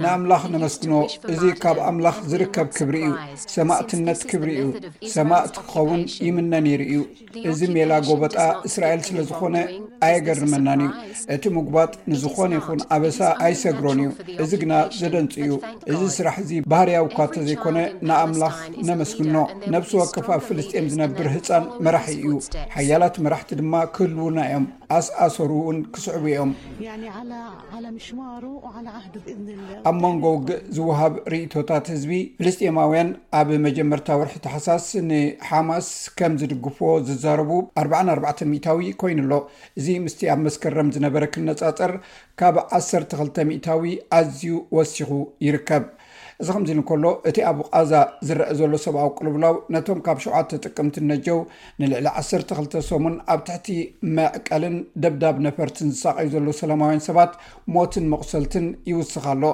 [0.00, 0.92] ንኣምላኽ ነመስግኖ
[1.32, 3.14] እዚ ካብ ኣምላኽ ዝርከብ ክብሪ እዩ
[3.54, 4.70] ሰማእትነት ክብሪ እዩ
[5.14, 7.00] ሰማእቲ ክኸውን ይምነ ነይሩ እዩ
[7.50, 8.36] እዚ ሜላ ጎቦጣ
[8.68, 9.56] እስራኤል ስለ ዝኾነ
[10.08, 10.90] ኣየገርመናን እዩ
[11.36, 14.10] እቲ ምጉባጥ ንዝኾነ ይኹን ኣበሳ ኣይሰግሮን እዩ
[14.44, 15.52] እዚ ግና ዘደንፂ እዩ
[15.92, 17.78] እዚ ስራሕ እዙ ባህርያው ኳእተ ዘይኮነ
[18.10, 18.56] ንኣምላኽ
[18.90, 19.36] ነመስግኖ
[19.76, 22.36] ነብሲ ወከፋብ ፍልስጥኤን ዝነብር ህፃን መራሒ እዩ
[22.76, 26.80] ሓያላት መራሕቲ ድማ ክህልውና እዮም ኣስኣሰሩ እውን ክስዕቡ እዮምሩ
[29.90, 35.88] ኣብ መንጎ ውግእ ዝውሃብ ርእቶታት ህዝቢ ፍልስጢማውያን ኣብ መጀመርታ ወርሒ ተሓሳስ ንሓማስ
[36.20, 37.52] ከም ዝድግፎ ዝዛረቡ
[37.84, 39.34] 44ታዊ ኮይኑኣሎ
[39.80, 41.94] እዚ ምስቲ ኣብ መስከረም ዝነበረ ክነፃፀር
[42.42, 45.10] ካብ 12 ሚታዊ ኣዝዩ ወሲኹ
[45.48, 45.84] ይርከብ
[46.42, 47.92] እዚ ከምዚ ኢሉ እከሎ እቲ ኣብ ቃዛ
[48.28, 51.38] ዝረአ ዘሎ ሰብኣዊ ቁልብላው ነቶም ካብ ሸውዓተ ጥቅምቲ ነጀው
[51.80, 53.66] ንልዕሊ 12 ሶሙን ኣብ ትሕቲ
[54.16, 57.32] መዕቀልን ደብዳብ ነፈርትን ዝፃቀዩ ዘሎ ሰላማውያን ሰባት
[57.74, 59.44] ሞትን መቁሰልትን ይውስኽ ሎ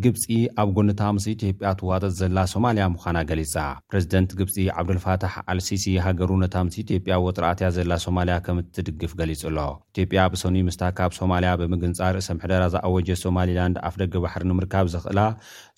[0.03, 0.23] ግብፂ
[0.63, 3.55] ኣብ ጎነታ ምስ ኢትዮጵያ ትዋጠጥ ዘላ ሶማልያ ምዃና ገሊጻ
[3.91, 9.59] ፕረዚደንት ግብፂ ዓብዱልፋታሕ ኣልሲሲ ሃገሩ ነታ ምስ ኢትጵያ ወጥርኣትያ ዘላ ሶማልያ ከም እትድግፍ ገሊጹ ኣሎ
[9.93, 15.23] ኢትዮጵያ ብሰኒ ምስታ ካብ ሶማልያ ብምግንፃርእሰምሕደራ ዝኣወጀ ሶማሊላንድ ኣፍ ደጊ ባሕሪ ንምርካብ ዝኽእላ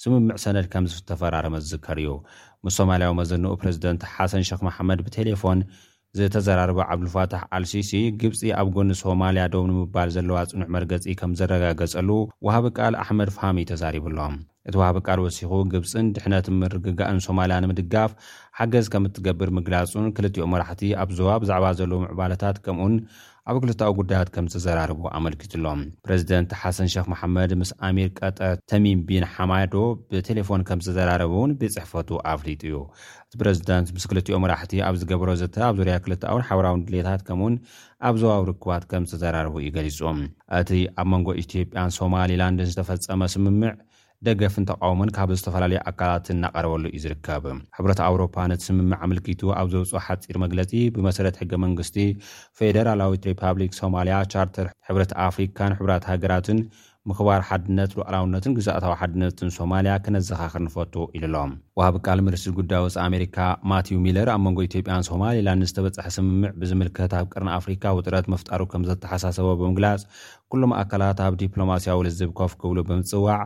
[0.05, 2.13] ስምምዕ ሰነድ ከምዚ ዝተፈራረመ ዝዝከር እዩ
[2.67, 5.61] ምስ ሶማልያዊ መዘንኡ ፕረዚደንት ሓሰን ሸክ መሓመድ ብቴሌፎን
[6.19, 7.91] ዚ ተዘራርበ ዓብዱልፋታሕ ኣልሲሲ
[8.23, 12.09] ግብፂ ኣብ ጎኒ ሶማልያ ዶም ንምባል ዘለዋ ፅኑዕ መርገፂ ከም ዘረጋገጸሉ
[12.47, 14.35] ውሃቢ ቃል ኣሕመድ ፍሃሚ ተዛሪቡ ኣሎም
[14.69, 18.11] እቲ ውሃቢ ቃል ወሲኹ ግብፅን ድሕነት ምርግጋእን ሶማልያ ንምድጋፍ
[18.59, 22.97] ሓገዝ ከም እትገብር ምግላጹን ክልትዮም መራሕቲ ኣብ ዞባ ብዛዕባ ዘለዎ ዕባለታት ከምኡን
[23.51, 28.39] ኣብ ክልታዊ ጉዳያት ከም ዝተዘራርቡ ኣመልኪቱ ሎም ፕረዚደንት ሓሰን ሸክ መሓመድ ምስ ኣሚር ቀጠ
[28.71, 29.75] ተሚም ቢን ሓማዶ
[30.11, 32.77] ብቴሌፎን ከም ዝተዘራረቡ እውን ብፅሕፈቱ ኣፍሊጡ እዩ
[33.31, 37.57] እቲ ፕረዚደንት ምስ ክልቲኦ መራሕቲ ኣብ ዝገብሮ ዘተ ኣብ ዙርያ ክልታዊን ሓበራዊን ድሌታት ከምኡ ውን
[38.11, 39.99] ኣብ ዘባዊ ርክባት ከም ዝተዘራርቡ እዩ ገሊፁ
[40.61, 43.73] እቲ ኣብ መንጎ ኢትዮጵያን ሶማሊላንድ ዝተፈፀመ ስምምዕ
[44.27, 47.45] ደገፍን ተቃውሞን ካብ ዝተፈላለዩ ኣካላት እናቐርበሉ እዩ ዝርከብ
[47.77, 51.97] ሕብረት ኣውሮፓ ነቲ ስምምዕ ኣምልኪቱ ኣብ ዘብፅ ሓፂር መግለፂ ብመሰረት ሕገ መንግስቲ
[52.59, 56.61] ፌደራላዊት ሪፓብሊክ ሶማልያ ቻርተር ሕብረት ኣፍሪካን ሕብራት ሃገራትን
[57.11, 62.97] ምኽባር ሓድነት ሉዕላውነትን ግዛኣታዊ ሓድነትን ሶማልያ ክነዝኻ ክንፈቱ ኢሉ ኣሎም ዋሃብ ቃል ምርሲ ጉዳዮ ወፅ
[63.05, 63.37] ኣሜሪካ
[63.71, 69.49] ማቲው ሚለር ኣብ መንጎ ኢትዮጵያን ሶማሌላንንዝተበፅሐ ስምምዕ ብዝምልከት ኣብ ቅርን ኣፍሪካ ውጥረት መፍጣሩ ከም ዘተሓሳሰቦ
[69.63, 70.05] ብምግላጽ
[70.55, 73.41] ኩሎም ኣካላት ኣብ ዲፕሎማስያዊ ልዝብ ከፍ ክብሉ ብምፅዋዕ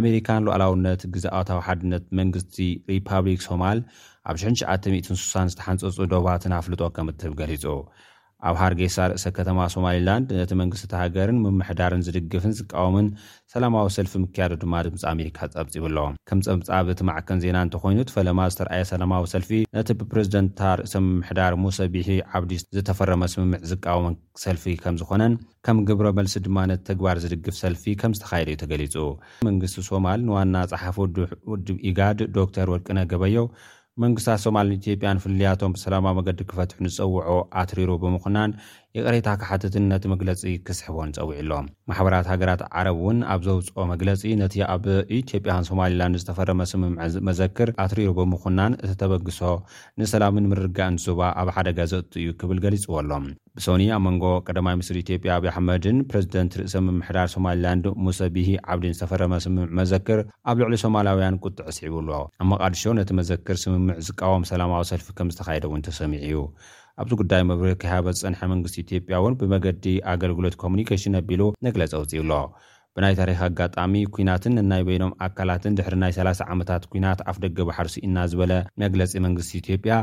[0.00, 2.58] ኣሜሪካን ሉኣላውነት ግዛኣታዊ ሓድነት መንግስቲ
[2.92, 3.80] ሪፓብሊክ ሶማል
[4.32, 7.64] ኣብ 96 ዝተሓንፀፁ ዶባትን ኣፍልጦ ከም ትህብ ገሊጹ
[8.48, 13.06] ኣብ ሃር ጌሳ ርእሰ ከተማ ሶማልላንድ ነቲ መንግስት ሃገርን ምምሕዳርን ዝድግፍን ዝቃወምን
[13.52, 15.96] ሰላማዊ ሰልፊ ምክያዱ ድማ ድምፂ ኣሜሪካ ፀምፂብኣሎ
[16.30, 21.78] ከም ፀምፃብ እቲ ማዕክን ዜና እንተኮይኑት ፈለማ ዝተረኣየ ሰላማዊ ሰልፊ ነቲ ብፕሬዝደንታ ርእሰ ምምሕዳር ሙሰ
[21.94, 24.06] ብሒ ዓብዲ ዝተፈረመ ስምምዕ ዝቃወም
[24.44, 25.34] ሰልፊ ከም ዝኮነን
[25.68, 30.98] ከም ግብረ መልሲ ድማ ነቲ ተግባር ዝድግፍ ሰልፊ ከም ዝተኻየደ ዩ ተገሊጹመንግስቲ ሶማል ንዋና ፀሓፍ
[31.04, 33.48] ውድብ ኢጋድ ዶክተር ወድቅነ ገበዮው
[34.04, 37.30] መንግስታት ሶማልን ኢትዮጵያን ፍልያቶም ብሰላማዊ መገዲ ክፈትሑ ዝፀውዖ
[37.62, 38.50] ኣትሪሩ ብምኩናን
[38.98, 44.84] የቀሬታ ክሓትትን ነቲ መግለፂ ክስሕቦን ፀዊዕሎም ማሕበራት ሃገራት ዓረብ እውን ኣብ ዘውፅኦ መግለፂ ነቲ ኣብ
[45.18, 49.40] ኢትዮጵያን ሶማልላንድ ዝተፈረመ ስምምዐ መዘክር ኣትሪሩ ብምኹናን እቲ ተበግሶ
[50.02, 53.26] ንሰላምን ምርጋእ እንትዞባ ኣብ ሓደ ጋዘቲ እዩ ክብል ገሊፅዎሎም
[53.58, 58.94] ብሶኒ ኣብ መንጎ ቀዳማይ ምስሪ ኢትዮጵያ ኣብዪ ኣሕመድን ፕረዚደንት ርእሰ ምምሕዳር ሶማሌላንድ ሙሰ ቢሂ ዓብዲን
[58.98, 64.84] ዝተፈረመ ስምምዕ መዘክር ኣብ ልዕሊ ሶማላውያን ቁጥዕ ስዒቡሎ ኣብ መቓድሾ ነቲ መዘክር ስምምዕ ዝቃወሚ ሰላማዊ
[64.92, 66.36] ሰልፊ ከም ዝተኻየደ እውን ተሰሚዑ እዩ
[67.02, 72.30] ኣብዚ ጉዳይ ምብሪህ ከሃበ ዝጸንሐ መንግስቲ ኢትዮጵያ እውን ብመገዲ ኣገልግሎት ኮሙኒኬሽን ኣቢሉ ነግለፀውፅዩሎ
[72.98, 77.88] ብናይ ታሪካ ኣጋጣሚ ኩናትን እናይ በይኖም ኣካላትን ድሕሪ ናይ 3ላ0 ዓመታት ኩናት ኣፍ ደገ ባሕር
[77.92, 79.96] ስኢና ዝበለ መግለፂ መንግስቲ ኢትዮ ያ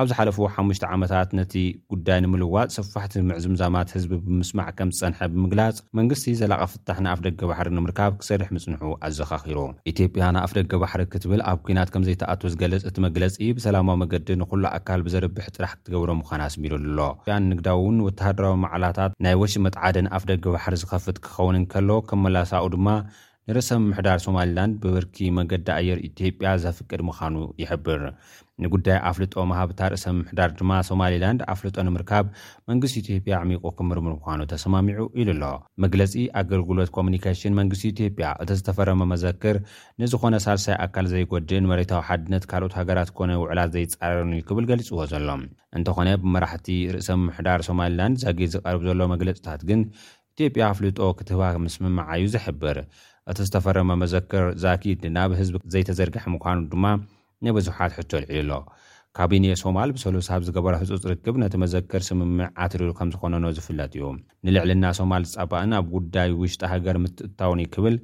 [0.00, 1.54] ኣብ ዝሓለፉዎ ሓሙሽተ ዓመታት ነቲ
[1.94, 7.68] ጉዳይ ንምልዋጥ ስፋሕቲ ምዕዝምዛማት ህዝቢ ብምስማዕ ከም ዝፀንሐ ብምግላፅ መንግስቲ ዘላቀ ፍታሕ ንኣፍ ደገ ባሕሪ
[7.78, 9.58] ንምርካብ ክሰርሕ ምፅንሑ ኣዘኻኺሩ
[9.92, 14.28] ኢትዮ ያ ንኣፍ ደገ ባሕሪ ክትብል ኣብ ኩናት ከም ዘይተኣት ዝገለፅ እቲ መግለፂ ብሰላማዊ መገዲ
[14.44, 20.10] ንኩሉ ኣካል ብዘርብሕ ጥራሕ ክትገብሮ ምኳን ኣስሚሩ ኣሎያን ንግዳ እውን ወተሃድራዊ መዓላታት ናይ ወሽ መጣዓደን
[20.18, 21.90] ኣፍ ደጊ ባሕሪ ዝከፍት ክኸውንከሎ
[22.64, 22.88] ኡ ድማ
[23.50, 28.02] ንርእሰ ምምሕዳር ሶማልላንድ ብብርኪ መንገዲ ኣየር ኢትጵያ ዘፍቅድ ምዃኑ ይሕብር
[28.62, 32.26] ንጉዳይ ኣፍልጦ ማሃብታ ርእሰ ምምሕዳር ድማ ሶማሌላንድ ኣፍልጦ ንምርካብ
[32.70, 35.44] መንግስቲ ኢትዮጵያ ዕሚቁ ክምርምር ምኳኑ ተሰማሚዑ ኢሉ ኣሎ
[35.84, 39.58] መግለፂ ኣገልግሎት ኮሙኒኬሽን መንግስቲ ኢትዮጵያ እቲ ዝተፈረመ መዘክር
[40.02, 45.28] ንዝኾነ ሳልሳይ ኣካል ዘይጎድእ መሬታዊ ሓድነት ካልኦት ሃገራት ኮነ ውዕላት ዘይፃረረን ዩ ክብል ገሊፅዎ ዘሎ
[45.78, 49.80] እንተኾነ ብመራሕቲ ርእሰ ምምሕዳር ሶማሌላንድ ዘጊድ ዝቐርብ ዘሎ መግለፂታት ግን
[50.46, 52.76] ኢትጵያ ኣፍሊጦ ክትህባ ምስምምዓ እዩ ዘሕብር
[53.30, 56.84] እቲ ዝተፈረመ መዘክር ዛኪድ ናብ ህዝቢ ዘይተዘርግሐ ምኳኑ ድማ
[57.46, 58.60] ንብዙሓት ሕቶ ልዒል ኣሎ
[59.16, 64.04] ካቢነ ሶማል ብሰሉሳብ ዝገበራ ህጹፅ ርክብ ነቲ መዘክር ስምምዕ ኣትሪሩ ከም ዝኮነኖ ዝፍለጥ እዩ
[64.46, 67.96] ንልዕሊና ሶማል ዝጻባእን ኣብ ጉዳይ ውሽጢ ሃገር ምትእታውን ዩ ክብል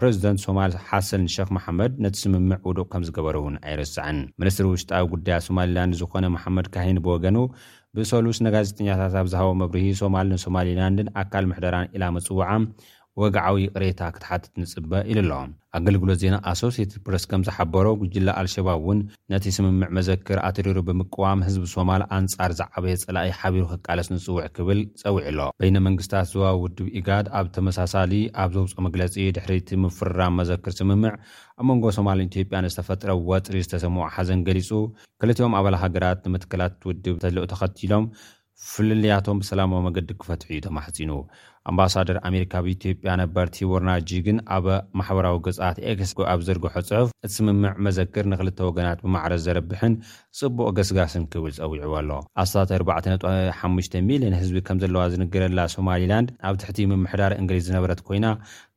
[0.00, 5.06] ፕረዚደንት ሶማል ሓሰን ሸክ መሓመድ ነቲ ስምምዕ ውደቕ ከም ዝገበር እውን ኣይርስዕን ሚኒስትሪ ውሽጣ ኣብ
[5.14, 7.38] ጉዳይ ሶማልላንድ ዝኾነ መሓመድ ካሂን ብወገኑ
[7.96, 12.62] ብሶሉስ ነጋዜተኛታት ኣብዝሃቦ መብርህ ሶማል ንሶማሊላንድን ኣካል ምሕደራን ኢላ መፅውዓም
[13.20, 18.98] ወግዓዊ ቅሬታ ክትሓትት ንፅበ ኢሉ ኣሎም ኣገልግሎት ዜና ኣሶሴትድ ፕረስ ከም ዝሓበሮ ጉጅላ ኣልሸባብ እውን
[19.32, 25.24] ነቲ ስምምዕ መዘክር ኣትሪሩ ብምቅዋም ህዝቢ ሶማል ኣንጻር ዝዓበየ ፀላእይ ሓቢሩ ክቃለስ ንፅውዕ ክብል ፀዊዕ
[25.32, 28.12] ኣሎ በይነ መንግስታት ዝዋዊ ውድብ ኢጋድ ኣብ ተመሳሳሊ
[28.44, 31.12] ኣብ ዘውፅኦ መግለፂ ድሕሪቲ ምፍርራም መዘክር ስምምዕ
[31.60, 34.70] ኣብ መንጎ ሶማልንኢትዮጵያን ዝተፈጥረ ወፅሪ ዝተሰምዑ ሓዘን ገሊጹ
[35.22, 38.06] ክልትኦም ኣባል ሃገራት ንምትክላት ውድብ ተልኦ ተኸቲሎም
[38.70, 41.10] ፍልልያቶም ብሰላማዊ መገዲ ክፈትሕ እዩ ተማሕፂኑ
[41.70, 44.66] ኣምባሳደር ኣሜሪካ ብኢትዮጵያ ነበር ቲወርናጂ ግን ኣብ
[44.98, 49.94] ማሕበራዊ ግዛኣት ኤክስኮ ኣብ ዘርግሖ ጽሑፍ እቲ ስምምዕ መዘክር ንኽልተ ወገናት ብማዕረዝ ዘርብሕን
[50.38, 52.10] ጽቡቅ ገስጋስን ክብል ፀዊዕዎ ኣሎ
[52.44, 58.26] ኣ45 ሚልዮን ህዝቢ ከም ዘለዋ ዝንግረላ ሶማሊላንድ ኣብ ትሕቲ ምምሕዳር እንግሊዝ ዝነበረት ኮይና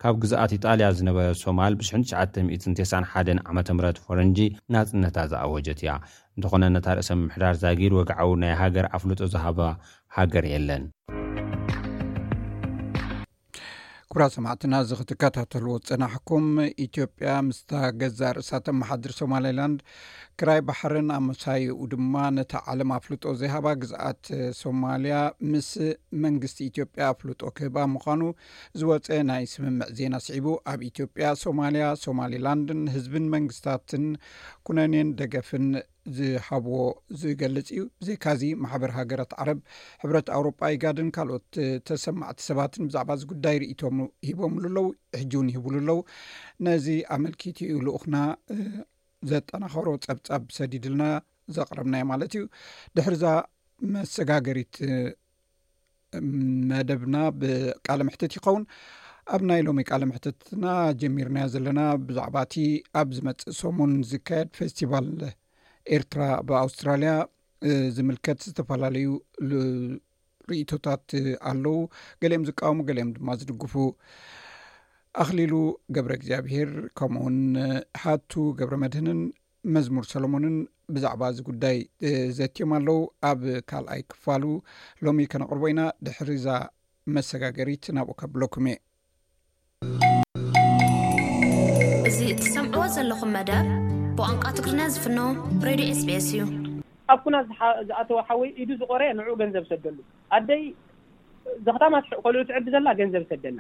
[0.04, 3.58] ካብ ግዛኣት ኢጣልያ ዝነበረ ሶማል ብ9991ዓም
[4.06, 4.38] ፈረንጂ
[4.74, 5.92] ናጽነታት ዝኣወጀት እያ
[6.38, 9.60] እንተኾነ ነታ ርእሰ ምምሕዳር ዛጊድ ወግዓኡ ናይ ሃገር ኣፍልጦ ዝሃበ
[10.18, 10.86] ሃገር የለን
[14.14, 16.48] ኩራ ሰማዕትና ዚ ክትከታተልዎ ጽናሕኩም
[16.86, 19.80] ኢትዮጵያ ምስታ ገዛ ርእሳተ መሓድር ሶማላይላንድ
[20.42, 24.22] ክራይ ባሕርን ኣብ መሳይኡ ድማ ነቲ ዓለም ኣፍሉጦ ዘሃባ ግዝአት
[24.60, 25.18] ሶማልያ
[25.50, 25.68] ምስ
[26.24, 28.22] መንግስቲ ኢትዮጵያ ኣፍሉጦ ክህብ ምዃኑ
[28.80, 34.06] ዝወፀ ናይ ስምምዕ ዜና ስዒቡ ኣብ ኢትዮጵያ ሶማልያ ሶማሊላንድን ህዝብን መንግስታትን
[34.70, 35.68] ኩነኔን ደገፍን
[36.18, 36.78] ዝሃብዎ
[37.22, 39.60] ዝገልጽ እዩ ዘካዚ ማሕበር ሃገራት ዓረብ
[40.04, 41.48] ሕብረት ኣውሮጳ ይጋድን ካልኦት
[41.90, 44.00] ተሰማዕቲ ሰባትን ብዛዕባ እዝጉዳይ ርእቶም
[44.30, 44.88] ሂቦምሉ ኣለው
[45.22, 46.00] ሕጂውን ይሂብሉ ኣለዉ
[46.70, 48.16] ነዚ ኣመልኪት ኡ ልኡክና
[49.30, 51.04] ዘጠናኸሮ ፀብጻብ ሰዲድልና
[51.58, 52.44] ዘቕረብናዮ ማለት እዩ
[52.98, 53.26] ድሕርዛ
[53.96, 54.76] መሰጋገሪት
[56.72, 58.64] መደብና ብቃል ምሕትት ይኸውን
[59.36, 60.66] ኣብ ናይ ሎሚ ቃል ምሕትትና
[61.02, 62.56] ጀሚርና ዘለና ብዛዕባ እቲ
[63.02, 65.08] ኣብ ዝመፅእ ሶሙን ዝካየድ ፌስቲቫል
[65.98, 67.14] ኤርትራ ብኣውስትራልያ
[67.96, 69.08] ዝምልከት ዝተፈላለዩ
[70.50, 71.08] ርእቶታት
[71.52, 71.76] ኣለዉ
[72.24, 73.74] ገሊኦም ዝቃወሙ ገሊኦም ድማ ዝድግፉ
[75.22, 75.54] ኣኽሊሉ
[75.96, 77.40] ገብረ እግዚኣብሄር ከምኡውን
[78.04, 79.20] ሓቱ ገብረ መድህንን
[79.76, 80.56] መዝሙር ሰሎሞንን
[80.96, 81.78] ብዛዕባ እዚ ጉዳይ
[82.38, 82.98] ዘትዮም ኣለዉ
[83.30, 84.44] ኣብ ካልኣይ ክፋሉ
[85.06, 86.48] ሎሚ ከነቅርቦ ኢና ድሕሪዛ
[87.18, 88.78] መሰጋገሪት ናብኡ ከብለኩም እ
[92.10, 93.68] እዚ እትሰምዕዎ ዘለኹም መዳር
[94.20, 95.20] ብቋንቋ ትግሪና ዝፍኖ
[95.70, 96.40] ሬድዮ ስቤኤስ እዩ
[97.14, 97.36] ኣብ ኩና
[97.90, 99.98] ዝኣተወ ሓወይ ኢዱ ዝቆረ ንዑኡ ገንዘብ ሰደሉ
[100.38, 100.64] ኣደይ
[101.68, 103.60] ዘኽታማኮልዑ ትዕዲ ዘላ ገንዘብ ሰደላ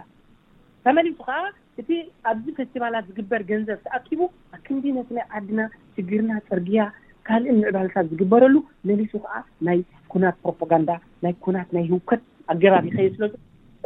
[0.85, 1.39] ተመሊሱ ከዓ
[1.81, 1.89] እቲ
[2.29, 4.21] ኣብዚ ፌስቲቫላት ዝግበር ገንዘብ ተኣኪቡ
[4.55, 5.59] ኣብክምዲ ነቲ ናይ ዓድና
[5.95, 6.81] ሽግርና ፅርግያ
[7.27, 8.55] ካልእ ንዕባልታት ዝግበረሉ
[8.89, 9.35] መሊሱ ከዓ
[9.67, 9.79] ናይ
[10.13, 10.89] ኩናት ፕሮፓጋንዳ
[11.23, 12.21] ናይ ኩናት ናይ ህውከት
[12.53, 13.31] ኣገባብ ይኸይ ስለ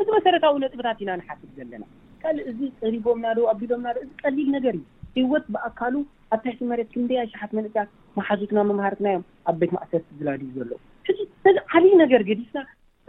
[0.02, 1.84] እዚ መሰረታዊ ነጥብታት ኢና ንሓስብ ዘለና
[2.22, 4.84] ካልእ እዚ ፅሪቦምናዶ ኣቢሎምና ዶ እዚ ቀሊል ነገር እዩ
[5.22, 5.96] እህወት ብኣካሉ
[6.34, 11.14] ኣብ ትሕቲ መሬት ክንደ ኣይ ሸሓት መንያት መሓዙትና መምሃርትናዮም ኣብ ቤት ማእሰርቲ ዝላድዩ ዘለዉ ሕ
[11.18, 12.60] ዚ ዓሊዩ ነገር ገዲስና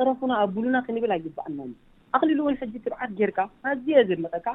[0.01, 1.59] ጠረፉና ኣብ ብሉና ክንብል ኣይይባኣና
[2.17, 3.39] ኣኽሊሉ እውን ሕጂ ትባዓት ጌይርካ
[3.71, 4.47] ኣዝየ ዘድመጠካ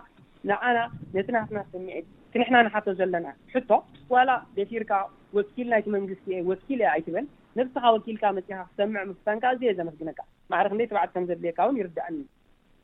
[0.50, 0.78] ንዓና
[1.16, 3.70] ነትናትና ስሚዒት ክንሕና ንሓቶ ዘለና ሕቶ
[4.14, 4.92] ዋላ ደፊርካ
[5.38, 7.26] ወኪል ናይቲ መንግስቲ እየ ወኪል እየ ኣይትብል
[7.58, 10.20] ንፍስካ ወኪልካ መፅካ ክሰምዕ ምፍታንካ ኣዝየ ዘመስግነካ
[10.52, 12.18] ማዕረክ ንደይ ትባዓት ከም ዘድልየካ ውን ይርዳእኒ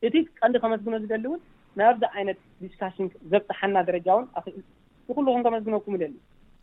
[0.07, 1.41] እቲ ቀንዲ ከመስግኖ ዝደሊ እውን
[1.79, 4.61] ናብዛ ዓይነት ዲስካሽን ዘብፅሓና ደረጃ እውን ኣኽእል
[5.09, 6.13] ንኩልኩም ከመስግነኩም ደሊ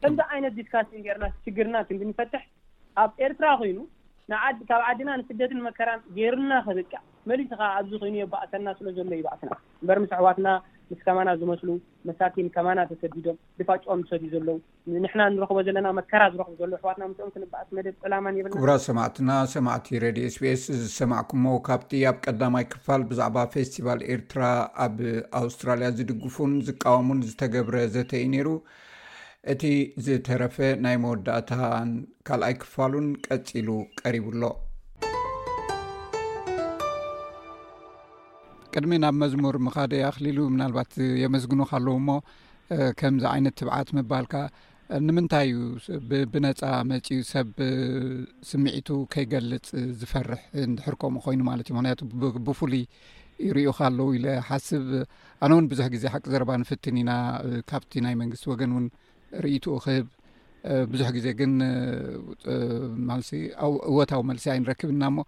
[0.04, 2.44] ከምዚ ዓይነት ዲስካሽን ጌርና ችግርና ትንብንፈትሕ
[3.02, 3.78] ኣብ ኤርትራ ኮይኑ
[4.68, 6.92] ካብ ዓድና ንስደትን መከራን ገይሩና ክርቃ
[7.30, 10.48] መሊትካ ኣብዚ ኮይኑ የባእሰና ስለዘሎ ይባእስና እበር ምስ ኣሕዋትና
[10.90, 11.68] ምስ ከማና ዝመስሉ
[12.08, 14.56] መሳቲን ከማና ተሰዲዶም ድፋጭኦም ዝሰድዩ ዘለዉ
[15.04, 20.00] ንሕና ንረክቦ ዘለና መከራ ዝረክቡ ዘሎ ኣሕዋትና ምስኦም ክንባእስ መደ ዕላማን የብለና ክቡራት ሰማዕትና ሰማዕቲ
[20.06, 24.42] ረድዮ ኤስቤኤስ ዝሰማዕኩ ሞ ካብቲ ኣብ ቀዳማይ ክፋል ብዛዕባ ፌስቲቫል ኤርትራ
[24.86, 24.96] ኣብ
[25.42, 28.48] ኣውስትራልያ ዝድግፉን ዝቃወሙን ዝተገብረ ዘተኢ ነይሩ
[29.52, 29.62] እቲ
[30.04, 31.90] ዝተረፈ ናይ መወዳእታን
[32.28, 33.68] ካልኣይ ክፋሉን ቀፂሉ
[34.00, 34.42] ቀሪቡኣሎ
[38.74, 42.16] ቅድሚ ናብ መዝሙር ምኻደ ኣኽሊሉ ምናልባት የመስግኑ ካለዉ ሞ
[43.00, 44.34] ከምዚ ዓይነት ትብዓት ምባልካ
[45.06, 45.58] ንምንታይ ዩ
[46.32, 47.50] ብነፃ መፅኡ ሰብ
[48.50, 49.68] ስምዒቱ ከይገልፅ
[50.00, 52.00] ዝፈርሕ እንድሕርከምኡ ኮይኑ ማለት እዩ ምክንያቱ
[52.48, 52.84] ብፍሉይ
[53.48, 54.88] ይርዩ ካለዉ ኢለ ሓስብ
[55.44, 57.12] ኣነ ውን ብዙሕ ግዜ ሓቂ ዘረባ ንፍትን ኢና
[57.70, 58.86] ካብቲ ናይ መንግስቲ ወገን እውን
[59.44, 60.06] ርኢቱኡ ክህብ
[60.92, 61.52] ብዙሕ ግዜ ግን
[63.08, 63.30] ማሲ
[63.64, 65.24] ኣብእወታዊ መልሲ ኣይንረክብና ሞ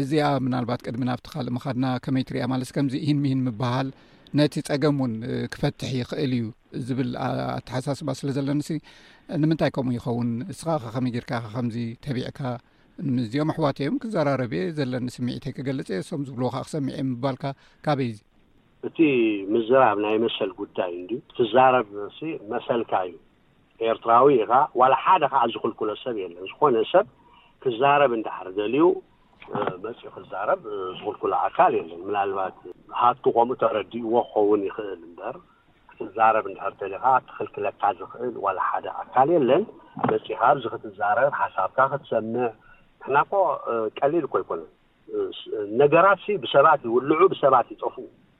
[0.00, 3.88] እዚኣ ምናልባት ቅድሚ ናብቲ ካልእ ምካድና ከመይ ትሪያ ማለስ ከምዚ እሂን ምሂን ምበሃል
[4.38, 5.12] ነቲ ፀገም እውን
[5.54, 6.46] ክፈትሕ ይኽእል እዩ
[6.86, 7.10] ዝብል
[7.56, 8.60] ኣተሓሳስባ ስለ ዘለኒ
[9.42, 12.40] ንምንታይ ከምኡ ይኸውን ንስኻ ከመይ ግርካ ከምዚ ተቢዕካ
[13.16, 17.44] ምዚኦም ኣሕዋትእዮም ክዘራረብየ ዘለኒስ ምዒተይ ክገልፅየ ሶም ዝብልዎከ ክሰሚዕእ ምባልካ
[17.86, 18.20] ካበይ እዚ
[18.88, 18.98] እቲ
[19.52, 20.92] ምዘባብ ናይ መሰል ጉዳይ
[21.36, 21.88] ትዛረብ
[22.54, 23.16] መሰልካ እዩ
[23.90, 27.06] ኤርትራዊ ኢኻ ዋላ ሓደ ከዓ ዝክልክሎ ሰብ የለን ዝኮነ ሰብ
[27.62, 28.82] ክዛረብ እንዳሕር ደልዩ
[29.84, 30.60] መፂኡ ክዛረብ
[30.98, 32.56] ዝክልክሎ ኣካል የለን ምናልባት
[33.02, 35.36] ሃቱ ከምኡ ተረዲእዎ ክኸውን ይክእል እምበር
[35.90, 39.64] ክትዛረብ እንዳሕር ደሊካ ኣብ ትክልክለካ ዝክእል ዋላ ሓደ ኣካል የለን
[40.10, 42.48] መፂኢካ ዚ ክትዛረብ ሓሳብካ ክትሰምዕ
[43.02, 43.32] ንሕናኮ
[43.98, 44.72] ቀሊል ኮይኮነን
[45.82, 47.98] ነገራት ብሰባት ይውልዑ ብሰባት ይጠፍኡ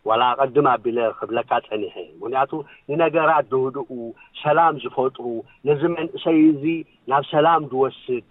[0.09, 2.51] ዋላ ቀድም ኣቢለ ክብለካ ፀኒሐ ምክንያቱ
[2.89, 3.91] ንነገራት ዝህድኡ
[4.43, 5.27] ሰላም ዝፈጥሩ
[5.69, 6.63] ነዚ መንእሰይ እዙ
[7.13, 8.25] ናብ ሰላም ዝወስድ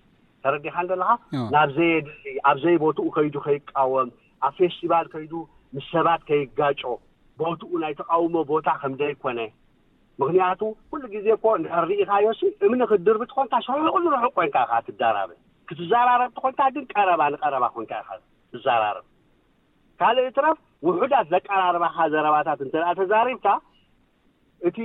[0.45, 1.11] ተረዲኻን ዘለካ
[1.55, 2.13] ናብዘይ ድ
[2.51, 4.09] ኣብዘይ ቦትኡ ከይዱ ከይቃወም
[4.47, 5.33] ኣብ ፌስቲቫል ከይዱ
[5.77, 6.81] ምስ ሰባት ከይጋጮ
[7.41, 9.39] ቦትኡ ናይ ተቃውሞ ቦታ ከምደይኮነ
[10.21, 12.25] ምክንያቱ ኩሉ ግዜ እኮ ንሕርኢካዮ
[12.65, 15.31] እምኒ ክድርብት ኮን ሰሑቁ ዝርሑ ኮይንካ ኢ ትዳራበ
[15.69, 17.85] ክትዘራረብቲ ኮን ግ ቀረባ ንቀረባ ኮን
[18.53, 19.05] ትዘራርብ
[20.01, 20.57] ካልእ ትፍ
[20.87, 23.47] ውሑዳት ዘቀራርባካ ዘረባታት እንተኣ ተዛሪብካ
[24.67, 24.77] እቲ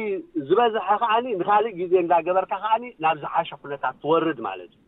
[0.48, 4.80] ዝበዝሐ ከዓኒ ንካሊእ ግዜ እንዳገበርካ ከዓኒ ናብ ዝሓሸ ኩነታት ትወርድ ማለት እዩ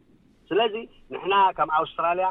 [0.50, 0.74] ስለዚ
[1.12, 2.28] ንሕና ከም ኣውስትራልያ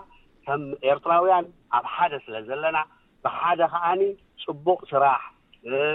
[0.48, 1.46] ከም ኤርትራውያን
[1.78, 2.78] ኣብ ሓደ ስለ ዘለና
[3.26, 4.02] ብሓደ ከዓኒ
[4.44, 5.20] ፅቡቅ ስራሕ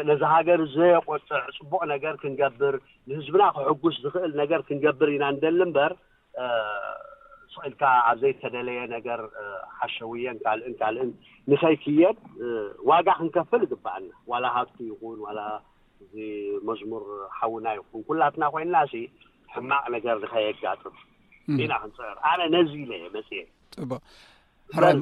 [0.08, 2.74] ነዛ ሃገር ዘየቆፅዕ ፅቡቅ ነገር ክንገብር
[3.10, 5.92] ንህዝብና ክሕጉስ ዝክእል ነገር ክንገብር ኢና ንደሊ እምበር
[7.70, 9.20] ልከዓ ኣብዘይ ተደለየ ነገር
[9.78, 11.10] ሓሸውየን ካልእን ካልእን
[11.50, 12.18] ንከይክየድ
[12.90, 15.40] ዋጋ ክንከፍል ይግበኣና ዋላ ሃቱ ይኹን ዋላ
[16.04, 16.14] እዚ
[16.68, 17.04] መዝሙር
[17.38, 18.74] ሓዉና ይኹን ኩላትና ኮይና
[19.54, 20.94] ሕማቅ ነገር ዝከየጋፅም
[21.58, 23.30] ዜና ክንፅበር አነ ነዚ ኢለ የ መፅ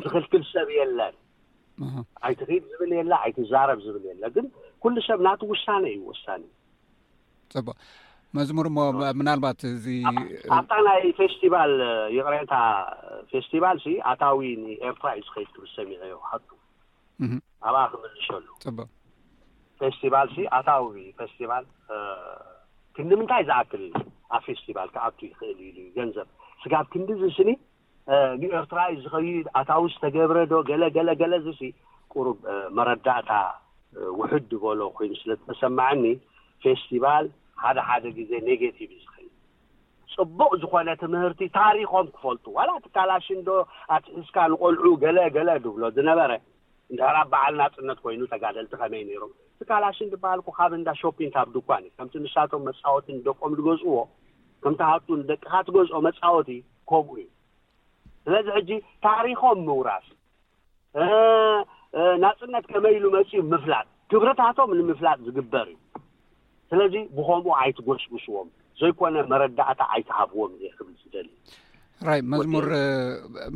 [0.04, 1.14] ዝክልክል ሰብ የለን
[2.28, 4.46] ዓይትክድ ዝብል የለን ኣይትዛረብ ዝብል የለ ግን
[4.82, 6.44] ኩሉ ሰብ ናቲ ውሳኒ እዩ ውሳኒእዩ
[8.36, 8.66] መዝሙር
[9.18, 9.60] ምናልባት
[9.94, 11.72] እኣብታ ናይ ፌስቲቫል
[12.16, 12.54] ይቅረታ
[13.32, 16.48] ፌስቲቫል ሲ ኣታዊ ንኤርትራ እዩ ዝኸይድ ክብ ሰሚዐ ዮ ሃቱ
[17.68, 18.46] ኣብኣ ክመልሶሉ
[19.82, 21.64] ፌስቲቫል ሲ ኣታዊ ፌስቲቫል
[22.96, 23.84] ክንዲ ምንታይ ዝኣክል
[24.36, 26.28] ኣብ ፌስቲቫል ክኣቱ ይክእል ኢሉ ገንዘብ
[26.64, 27.50] ስካብ ክንዲዚ ስኒ
[28.42, 31.60] ንኤርትራ እዩ ዝኸይድ ኣታዊ ዝተገብረ ዶ ገለገለ ገለዚሲ
[32.14, 32.38] ቁሩብ
[32.78, 33.30] መረዳእታ
[34.18, 36.04] ውሑድ ድበሎ ኮይኑ ስለዝተሰማዕኒ
[36.64, 37.26] ፌስቲቫል
[37.62, 39.28] ሓደ ሓደ ግዜ ኔጌቲቭ ዝክእል
[40.14, 43.48] ፅቡቅ ዝኮነ ት ምህርቲ ታሪኮም ክፈልጡ ዋላ ት ካላሽንዶ
[43.96, 46.30] ኣት እስካ ንቆልዑ ገለ ገለ ድብሎ ዝነበረ
[46.92, 52.14] እንራ በዓል ናፅነት ኮይኑ ተጋደልቲ ከመይ ነይሮም ቲካላሽን ድበሃልኩ ካብ እንዳ ሾፒን ካብ ድኳን ከምቲ
[52.24, 53.96] ንስቶም መፃወቲ ደቆም ዝገዝእዎ
[54.64, 56.50] ከምታሃቱ ደቅካ ትገዝኦ መፃወቲ
[56.90, 57.30] ከምኡ እዩ
[58.26, 58.70] ስለዚ ሕጂ
[59.06, 60.06] ታሪኮም ምውራስ
[62.24, 65.76] ናፅነት ከመይ ኢሉ መፅ ምፍላጥ ክብረታቶም ንምፍላጥ ዝግበር እዩ
[66.70, 68.48] ስለዚ ብከምኡ ኣይትጎስግስዎም
[68.80, 71.28] ዘይኮነ መረዳእታ ኣይትሃፍዎም ል ዝደል
[72.08, 72.66] ራይ መዝሙር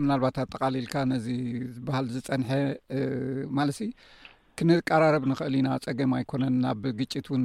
[0.00, 1.26] ምናባት ኣጠቃሊልካ ነዚ
[1.76, 2.50] ዝበሃል ዝፀንሐ
[3.58, 3.80] ማለሲ
[4.58, 7.44] ክንቀራርብ ንኽእል ኢና ፀገም ኣይኮነን ናብ ግጭት እውን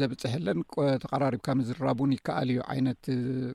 [0.00, 0.58] ዘብፅሐ ኣለን
[1.02, 3.02] ተቀራሪብካ ምዝራቡን ይከኣል እዩ ዓይነት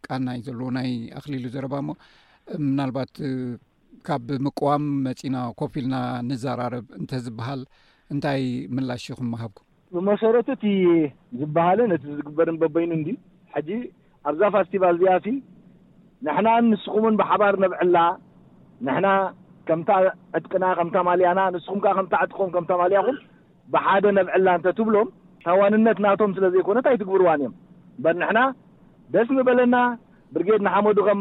[0.07, 1.95] ቃና ዩ ዘለዎ ናይ ኣኽሊሉ ዘረባ ሞ
[2.67, 3.13] ምናልባት
[4.07, 5.95] ካብ ምቅዋም መፂና ኮፍ ልና
[6.31, 7.61] ንዛራርብ እንተዝበሃል
[8.15, 8.43] እንታይ
[8.75, 10.63] ምላሽ ኩመሃብኩም ብመሰረ ዝሃ
[11.41, 11.77] ዝበር
[12.79, 13.13] ይ
[14.29, 15.27] ኣብዛ ስቲቫል ያሲ
[16.69, 17.05] ንስም
[17.41, 19.05] ብር ነላ
[19.67, 20.01] ቅ ያና
[20.87, 22.09] ንም ጥም ያም
[24.03, 25.09] ደ ነላ ብሎም
[25.45, 27.53] ታዋነት ቶም ስዘኮነይትብርዋ እዮም
[29.15, 29.75] ደስ በለና
[30.35, 30.47] ብድ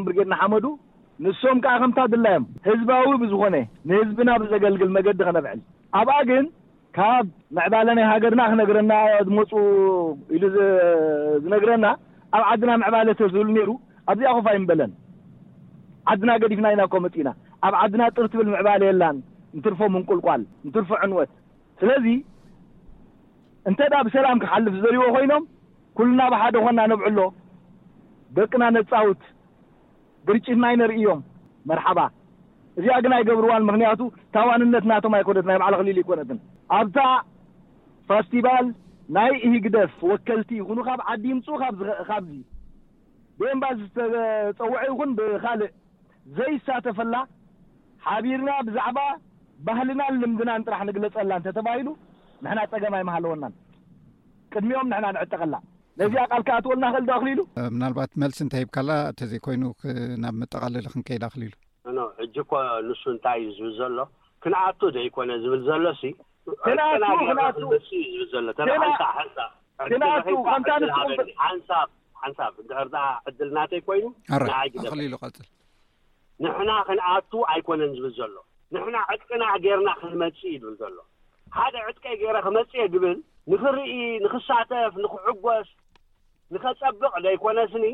[0.07, 0.51] ብ መ
[1.25, 1.93] ንም
[2.27, 3.43] ላዮም ህዝባዊ ዝኮ
[3.99, 5.57] ህዝና ብዘል መዲ ነል
[6.01, 6.33] ኣ ግ
[6.97, 8.93] ካብ መዕባለ ናይ ሃገርና ክነግረና
[9.27, 9.51] ዝመፁ
[10.37, 10.43] ኢሉ
[11.43, 11.87] ዝነግረና
[12.37, 13.71] ኣብ ዓድና መዕባለ ትብሉ ነይሩ
[14.11, 14.93] ኣብዚኣ ኹፋ ይንበለን
[16.13, 17.31] ዓድና ገዲፍና ኢናኮመፂ ኢና
[17.67, 19.17] ኣብ ዓድና ጥር ትብል ምዕባለ የላን
[19.57, 21.33] እንትርፎ ምንቁልቋል ንትርፎ ዕንወት
[21.81, 22.07] ስለዚ
[23.69, 25.45] እንተዳ ብሰላም ክሓልፍ ዘርእይዎ ኮይኖም
[25.99, 27.19] ኩሉና ብሓደ ኮና ነብዕሎ
[28.39, 29.23] ደቂና ነፃውት
[30.29, 31.21] ግርጭትና ይነርኢ እዮም
[31.71, 31.99] መርሓባ
[32.81, 34.01] እዚ ግ ይ ገብርዋን ምክንያቱ
[34.37, 36.39] ታዋንነት እናቶም ኣይኮነት ናይ ዕ ክሊ ይኮነትን
[36.79, 36.97] ኣብዛ
[38.11, 38.67] ፋስቲቫል
[39.17, 41.47] ናይ እሂግደፍ ወከልቲ ይ ካብ ዓዲ ምፁ
[42.09, 42.29] ካዚ
[43.41, 45.63] ብንባ ዝፀውዐ ይን ብካእ
[46.37, 47.15] ዘይሳተፈላ
[48.07, 48.99] ሓቢርና ብዛባ
[49.67, 51.89] ባህልናን ልምድናንጥራሕ ንግለፀላ እተተባሂሉ
[52.55, 53.45] ን ፀገማ ይመሃለወና
[54.55, 55.55] ቅድሚኦም ንዕጠቀላ
[56.01, 57.43] ነዚኣ ቃልክ ተወልና ክእልዶ ሊ ሉ
[57.83, 59.65] ናት መልሲ እታይ ሂብካላ እተዘይኮይኑ
[60.25, 61.55] ናብ መጠቃለል ክንከይዳ ሊ ሉ
[62.21, 62.51] ሕጅኮ
[62.87, 63.97] ንሱ እንታይ እዩ ዝብል ዘሎ
[64.43, 65.85] ክንኣቱ ደይኮነ ዝብል ዘሎ
[66.71, 67.71] ዕናዩዝብል
[71.11, 71.31] ሎ ን
[72.21, 72.89] ሓንሳብ ንድሕር
[73.29, 75.45] ዕድል ናተይ ኮይኑንይሊሉ ል
[76.45, 78.35] ንሕና ክንኣቱ ኣይኮነን ዝብል ዘሎ
[78.75, 80.97] ንሕና ዕጥቅና ጌይርና ክንመፅ እዩ ብል ዘሎ
[81.57, 83.17] ሓደ ዕጥቀ ገይረ ክመፅየ ድብል
[83.53, 83.93] ንኽርኢ
[84.25, 85.69] ንክሳተፍ ንክሕጎስ
[86.55, 87.85] ንኸጸብቕ ደይኮነስኒ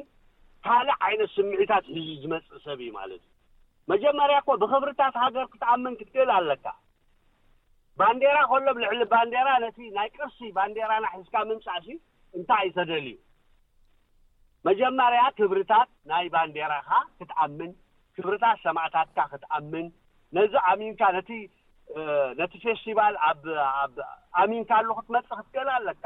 [0.66, 3.31] ካልእ ዓይነት ስምዒታት ህዚ ዝመፅእ ሰብ እዩ ማለት እዩ
[3.90, 6.66] መጀመርያ እኮ ብክብርታት ሃገር ክትኣምን ክትግእል ኣለካ
[8.00, 11.88] ባንዴራ ከሎም ልዕሊ ባንዴራ ነቲ ናይ ቅርሲ ባንዴራና ሕዝካ ምምፃእሲ
[12.36, 13.16] እንታይ ዩ ተደልዩ
[14.68, 17.70] መጀመርያ ክብርታት ናይ ባንዴራኻ ክትኣምን
[18.16, 19.86] ክብርታት ሰማዕታትካ ክትኣምን
[20.38, 21.30] ነዚ ኣሚንካ ነቲ
[22.40, 23.96] ነቲ ፌስቲቫል ኣብኣብ
[24.42, 26.04] ኣሚንካሉ ክትመጽእ ክትግእል ኣለካ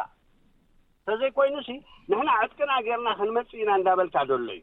[1.08, 1.72] ተዘይ ኮይኑ ሲ
[2.10, 4.60] ንሕና ዕጥቅና ጌርና ክንመጽኢና እንዳበልካ ደሎ እዩ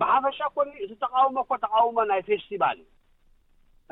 [0.00, 2.88] ብሓፈሻ ኮም እዚ ተቃውሞ እኮ ተቃውሞ ናይ ፌስቲቫል እዩ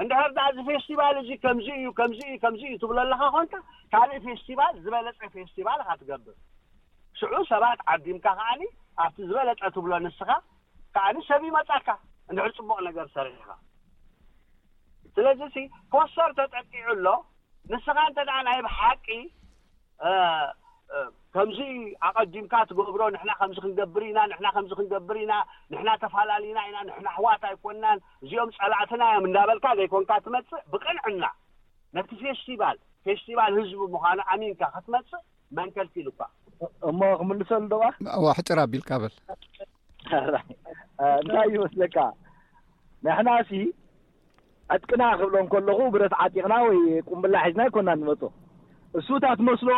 [0.02, 3.54] እንድሕርዳ ዚ ፌስቲቫል እዙ ከምዙ እዩ ከም እዩ ከምዙ እዩ ትብሎ ኣለካ ኮንካ
[3.92, 6.36] ካልእ ፌስቲቫል ዝበለፀ ፌስቲቫልካ ትገብር
[7.20, 8.62] ሽዑ ሰባት ዓዲምካ ከዓኒ
[9.04, 10.28] ኣብቲ ዝበለፀ ትብሎ ንስኻ
[10.96, 11.88] ከዓኒ ሰብይ መጻካ
[12.30, 13.48] እንድሕር ፅቡቕ ነገር ሰሪሕኻ
[15.16, 17.06] ስለዚ እ ኮተር ተጠቂዑ ኣሎ
[17.72, 19.06] ንስኻ እንተደኣ ናይ ብ ሓቂ
[21.36, 21.60] ከምዚ
[22.08, 25.32] ኣቀዲምካ ትገብሮ ንሕና ከምዚ ክንገብር ኢና ንሕና ከምዚ ክንገብር ኢና
[25.72, 31.24] ንሕና ተፈላለዩና ኢና ንሕና ኣህዋት ኣይኮንናን እዚኦም ፀላዕትና ዮም እንዳበልካ ዘይኮንካ ትመጽእ ብቅንዕና
[31.98, 32.78] ነቲ ፌስቲቫል
[33.08, 35.22] ፌስቲቫል ህዝቢ ምዃኑ ኣሚንካ ከትመጽእ
[35.58, 36.20] መንከልቲኢሉካ
[36.92, 37.84] እሞ ክምልሰሉ ዶዋ
[38.16, 40.40] አዋ ሕጭር ኣቢልካ በል ይ
[41.20, 41.96] እንታይ ይመስለካ
[43.04, 43.52] ንሕና እሲ
[44.74, 46.78] ዕጥቅና ክብሎም ከለኹ ብረት ዓጢቅና ወይ
[47.10, 48.22] ቁምብላ ሒዝና ይኮና ንመፁ
[48.98, 49.70] እሱታትመስሎ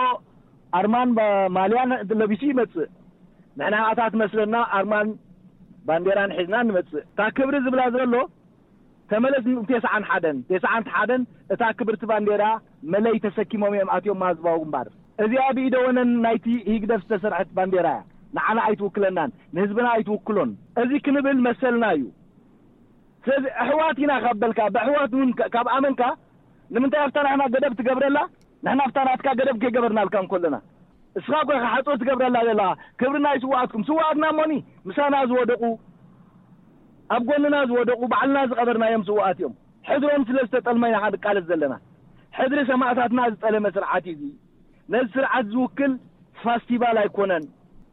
[0.76, 1.10] ኣርማን
[1.56, 2.90] ማያለቢስ ይመፅእ
[3.58, 5.08] ንሕና ኣታት መስለና ኣርማን
[5.88, 8.16] ባንዴራ ንሒዝና ንመፅእ እታ ክብሪ ዝብላ ዘሎ
[9.10, 11.22] ተመለስ ቴስን ሓደን ቴስንት ሓደን
[11.54, 12.44] እታ ክብርቲ ባንዴራ
[12.92, 14.88] መለይ ተሰኪሞም እዮም ኣትዮም ዝባዊ ግንባር
[15.24, 18.04] እዚኣ ብኢደወነን ናይቲ ሂግደፍ ዝተሰርሐት ባንዴራ እያ
[18.36, 20.50] ንዓና ኣይትውክለናን ንህዝብና ኣይትውክሎን
[20.82, 22.02] እዚ ክንብል መሰልና እዩ
[23.26, 25.12] ስለዚ ኣሕዋት ኢና ካበልካ ብኣሕዋት
[25.54, 26.02] ካብ ኣመንካ
[26.74, 28.18] ንምንታይ ኣብታና ገደብ ትገብረላ
[28.64, 30.56] ንሕና ፍታናትካ ገደም ከይገበርናልካ ንከለና
[31.18, 32.66] እስኻ ኮይ ከ ሓፁር ትገብረላ ዘለካ
[33.00, 34.52] ክብሪናይ ስዋኣትኩም ስዋኣትና ሞኒ
[34.88, 35.62] ምሳና ዝወደቁ
[37.16, 39.54] ኣብ ጎንና ዝወደቁ ባዕልና ዝቀበርናዮም ስዋኣት እዮም
[39.88, 41.74] ሕድሮም ስለዝተጠልመይና ንቃለፅ ዘለና
[42.38, 44.16] ሕድሪ ሰማእታትና ዝጠለመ ስርዓት እ
[44.94, 45.92] ነዚ ስርዓት ዝውክል
[46.44, 47.44] ፋስቲቫል ኣይኮነን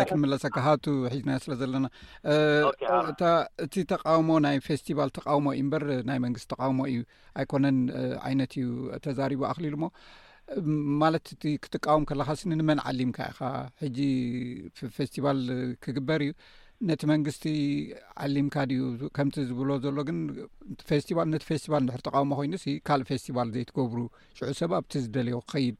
[0.00, 0.56] ይ ክምለሰካ
[0.86, 6.96] ቱ ሒዝና ስለዘለናእቲ ተቃውሞ ናይ ፌስቲቫል ተቃውሞ እዩ በር ናይ መንግስቲ ተቃውሞእዩ
[7.42, 7.78] ኣይኮነን
[8.32, 8.66] ይነት እዩ
[9.06, 9.76] ተዛሪ ኣክሊሉ
[11.02, 13.40] ማለት እቲ ክትቃወም ከለካ ስኒ ንመን ዓሊምካ ኢኻ
[13.82, 13.98] ሕጂ
[14.96, 15.40] ፌስቲቫል
[15.84, 16.32] ክግበር እዩ
[16.88, 17.44] ነቲ መንግስቲ
[18.24, 18.82] ዓሊምካ ድዩ
[19.16, 20.18] ከምቲ ዝብሎ ዘሎ ግን
[20.88, 24.00] ፌስል ነቲ ፌስቲባል እንድሕር ተቃውሞ ኮይኑ ስ ካልእ ፌስቲቫል ዘይትገብሩ
[24.38, 25.76] ሽዑ ሰብ ኣብቲ ዝደልዮ ክከይድ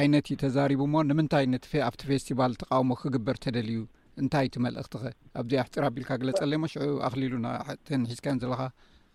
[0.00, 1.46] ዓይነት ዩ ተዛሪቡ ሞ ንምንታይ
[1.90, 3.80] ኣብቲ ፌስቲቫል ተቃውሞ ክግበር ተደልዩ
[4.22, 8.62] እንታይ እትመልእኽት ኸ ኣብዚ ኣሕፅር ኣቢልካ ግለፀለሞ ሽዑ ኣኽሊሉ ናተንሒዝካዮን ዘለካ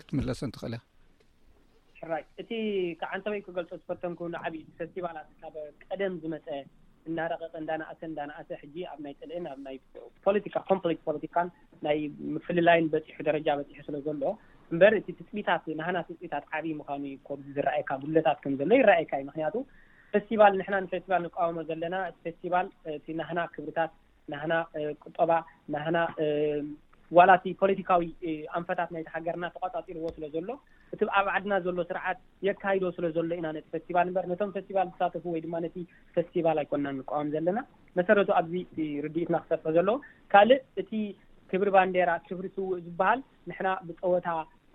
[0.01, 0.75] ክትምለሰንትኽእል
[2.11, 2.49] ራይእቲ
[3.01, 5.55] ብዓንተ በይ ክገልጦ ዝፈርተን ኮኑ ዓብዪ ፌስቲቫላት ካብ
[5.89, 6.47] ቀደም ዝመፀ
[7.09, 9.77] እዳረቐቐ እንዳናእሰ እንዳናእሰ ሕጂ ኣብ ናይ ጥልዕን ኣብ ናይ
[10.25, 11.47] ፖለቲካ ኮምፕሌክ ፖለቲካን
[11.85, 11.99] ናይ
[12.35, 14.21] ምፍልላይን በፂሑ ደረጃ በፂሑ ስለ ዘሎ
[14.73, 19.55] እምበር እቲ ትፅቢታት ናህና ትፅቢታት ዓብይ ምኳኑ ኮዚ ዝርአየካ ጉለታት ከም ዘሎ ይራአየካ እዩ ምክንያቱ
[20.13, 22.67] ፌስቲቫል ንሕና ንፌስቲቫል ንቃወሞ ዘለና እቲ ፌስቲቫል
[22.99, 23.91] እቲ ናህና ክብሪታት
[24.31, 24.53] ናህና
[25.05, 25.31] ቁጠባ
[25.75, 25.97] ናህና
[27.17, 28.03] ዋላ እቲ ፖለቲካዊ
[28.59, 30.49] ኣንፈታት ናይቲ ሃገርና ተቋፃፂርዎ ስለ ዘሎ
[30.93, 35.23] እቲ ኣብ ዓድና ዘሎ ስርዓት የካይዶ ስለ ዘሎ ኢና ነቲ ፌስቲቫል እምበር ነቶም ፌስቲቫል ዝሳተፉ
[35.33, 35.75] ወይ ድማ ነቲ
[36.15, 37.59] ፌስቲቫል ኣይኮናን ቋም ዘለና
[37.99, 38.53] መሰረቱ ኣብዚ
[39.05, 39.89] ርድኢትና ክሰርጠ ዘለ
[40.33, 40.91] ካልእ እቲ
[41.53, 43.19] ክብሪ ባንዴራ ክብሪ ስውእ ዝበሃል
[43.51, 44.27] ንሕና ብፀወታ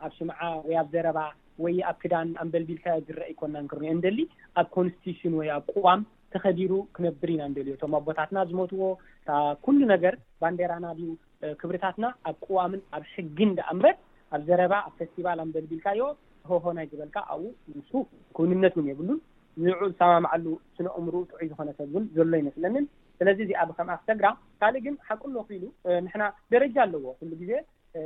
[0.06, 1.20] ኣብ ሽምዓ ወይ ኣብ ዘረባ
[1.64, 4.18] ወይ ኣብ ክዳን ኣንበልቢል ከያ ዝረአ ይኮንናን ክርሚኦ ንደሊ
[4.60, 6.02] ኣብ ኮንስቲቲሽን ወይ ኣብ ቅዋም
[6.32, 8.90] ተኸዲሩ ክነብር ኢና ንደልዮ ቶም ኣቦታትና ዝመትዎ
[9.64, 11.08] ኩሉ ነገር ባንዴራና ድዩ
[11.62, 13.94] ክብሪታትና ኣብ ቁዋምን ኣብ ሕጊ እዳኣ እምበር
[14.36, 16.00] ኣብ ዘረባ ኣብ ፌስቲቫል ኣንበልቢልካዮ
[16.64, 17.44] ሆናይ ዝበልካ ኣብኡ
[17.78, 17.90] ንሱ
[18.36, 19.18] ኮንነት እውን የብሉን
[19.62, 22.84] ንርዑ ዝሰማምዓሉ ስነእምሩኡ ጥዑ ዝኮነ ሰብ ውን ዘሎ ይመስለኒን
[23.20, 24.26] ስለዚ እዚኣ ብከምኣ ክተግራ
[24.60, 25.64] ካልእ ግን ሓቅሎ ክኢሉ
[26.06, 26.24] ንሕና
[26.54, 27.52] ደረጃ ኣለዎ ኩሉ ግዜ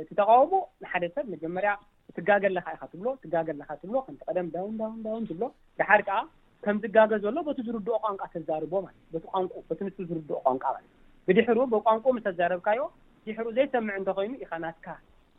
[0.09, 0.53] ትተቃወሞ
[0.83, 1.73] ንሓደ ሰብ መጀመርያ
[2.17, 5.43] ትጋገለካ ኢካ ትብሎ ትጋገለካ ትብሎ ከንቲቀደም ዳውንዳውን ትብሎ
[5.79, 6.17] ብሓድ ከዓ
[6.65, 10.63] ከም ዝጋገ ዘሎ በቲ ዝርድኦ ቋንቋ ተዛርቦ ማለት እዩ በቲ ቋንቁ በቲ ምሱ ዝርድኦ ቋንቋ
[10.77, 10.97] ማለት እ
[11.27, 12.81] ብድሕሩ ብቋንቁ ምስ ተዘረብካዮ
[13.27, 14.85] ድሕሩ ዘይሰምዕ እንተኮይኑ ኢኸ ናትካ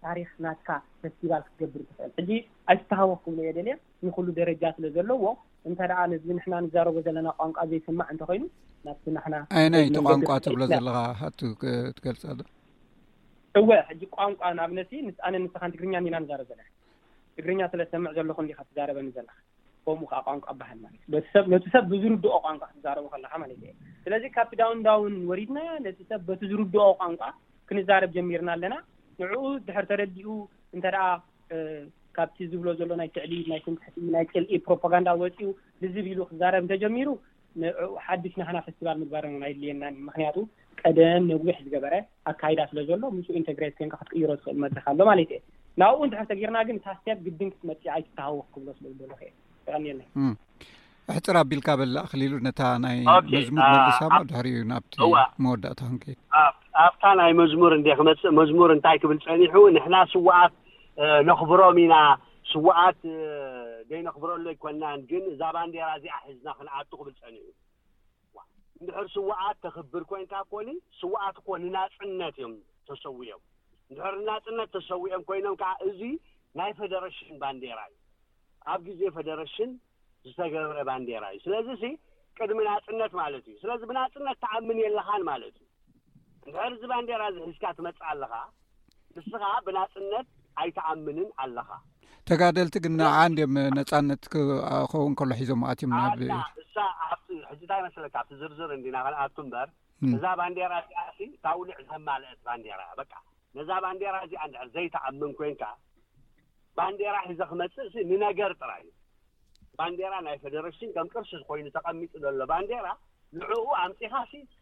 [0.07, 0.71] ታሪክ ናትካ
[1.03, 2.31] ፌስቲባል ክትገብር ትኽእል ሕጂ
[2.73, 3.75] ኣይስተሃወ ክብሉ እየ ደልየ
[4.07, 5.25] ንኩሉ ደረጃ ስለዘለዎ
[5.69, 8.43] እንተደኣ ነዚ ንሕና ንዛረቦ ዘለና ቋንቋ ዘይስማዕ እንተኮይኑ
[8.87, 10.99] ናብቲ ናሕና ይ ናይቲ ቋንቋ ጥብሎ ዘለካ
[11.41, 11.51] ቱ
[11.99, 12.45] ትገልፃ ዶ
[13.61, 16.69] እወ ሕጂ ቋንቋ ናብነት ንስኣነ ንስን ትግርኛ ኒና ንዛረብ ዘለና
[17.39, 19.37] ትግርኛ ስለዝሰምዕ ዘለኩ ዲካ ትዛረበኒ ዘለካ
[19.87, 23.59] ከምኡ ከዓ ቋንቋ ባሃል ማለት እዩ ሰብነቲ ሰብ ብዝርድኦ ቋንቋ ክትዛረቡ ከለካ ማለት
[24.05, 27.23] ስለዚ ካብ ዳውንዳውን ወሪድና ነ ሰብ በቲ ዝርድኦ ቋንቋ
[27.69, 28.75] ክንዛረብ ጀሚርና ኣለና
[29.21, 30.29] ንዕኡ ድሕሪ ተረዲኡ
[30.77, 31.03] እንተደኣ
[32.17, 35.49] ካብቲ ዝብሎ ዘሎ ናይ ትዕሊል ናይ ስንትሕሲ ናይ ጥልኢ ፕሮፓጋንዳ ወፂኡ
[35.83, 37.09] ልዝብ ኢሉ ክዛረብ እንተጀሚሩ
[37.63, 40.37] ንኡ ሓዱሽ ናኸና ፌስቲቫል ምግባርናይድልየና ምክንያቱ
[40.81, 41.95] ቀደም መጉቢሕ ዝገበረ
[42.33, 45.43] ኣካይዳ ስለ ዘሎ ምስ ኢንቴግሬት ኮይንካ ክትቅይሮ ዝኽእል መድረክ ኣሎ ማለት እየ
[45.83, 49.35] ናብኡ ድሕር ተጊርና ግን እታስተብ ግድን ክትመፅ ይ ትተሃወ ክብሎ ስለዝሎ ክእል
[49.69, 50.03] ይቀኒልኒ
[51.13, 52.99] ኣሕፅር ኣቢልካ በላ ኣኽሊሉ ነታ ናይ
[53.37, 54.01] መዝሙር መሰ
[54.33, 54.97] ድሕሪ እዩ ናብቲ
[55.47, 56.21] መወዳእታ ክንል
[56.83, 60.53] ኣብታ ናይ መዝሙር እንዴ ክመጽእ መዝሙር እንታይ ክብል ፀኒሑ ንሕና ስዋዓት
[61.29, 61.97] ነኽብሮም ኢና
[62.53, 62.99] ስዋኣት
[63.91, 67.45] ዘይነኽብረሉ ኣይኮንናን ግን እዛ ባንዴራ እዚኣሒዝና ክንዓቱ ክብል ፀኒዑ
[68.81, 70.69] እንድሕር ስዋዓት ተክብር ኮይንካ ኮኒ
[71.01, 72.55] ስዋኣት እኮ ንናፅነት እዮም
[72.89, 73.43] ተሰዊኦም
[73.91, 76.15] እንድሕር ንናፅነት ተሰዊኦም ኮይኖም ከዓ እዚይ
[76.61, 77.95] ናይ ፌደሬሽን ባንዴራ እዩ
[78.73, 79.71] ኣብ ግዜ ፌደሬሽን
[80.29, 81.83] ዝተገብረ ባንዴራ እዩ ስለዚ
[82.39, 85.65] ቅድሚ ናፅነት ማለት እዩ ስለዚ ብናፅነት ተዓምን የለካን ማለት እዩ
[86.53, 88.35] ንሕርዚ ባንዴራ እዚ ሒዝካ ትመጽእ ኣለካ
[89.17, 90.27] ንስኻ ብናፅነት
[90.63, 91.69] ኣይተኣምንን ኣለኻ
[92.29, 96.63] ተጋደልቲ ግን ንዓእንድዮም ነፃነት ክኸውን ከሎ ሒዞም ማኣትእዮም ብእሕዚ
[97.55, 101.77] እንታ ይመሰለካ ኣብቲ ዝርዝር እንዲና ክነኣቱ እምበርእዛ ባንዴራ እዚኣ እ እታውልዕ
[102.09, 103.25] ማልእት ባንዴራ እያ ቃ
[103.57, 105.63] ነዛ ባንዴራ እዚኣ ድር ዘይተኣምን ኮይንካ
[106.79, 108.93] ባንዴራ ሒዘ ክመፅእ እ ንነገር ጥራይ እዩ
[109.81, 112.87] ባንዴራ ናይ ፌደሬሽን ከም ቅርስ ኮይኑ ተቐሚጡ ዘሎ ባንዴራ
[113.39, 114.15] ንዕኡ ኣምፂኻ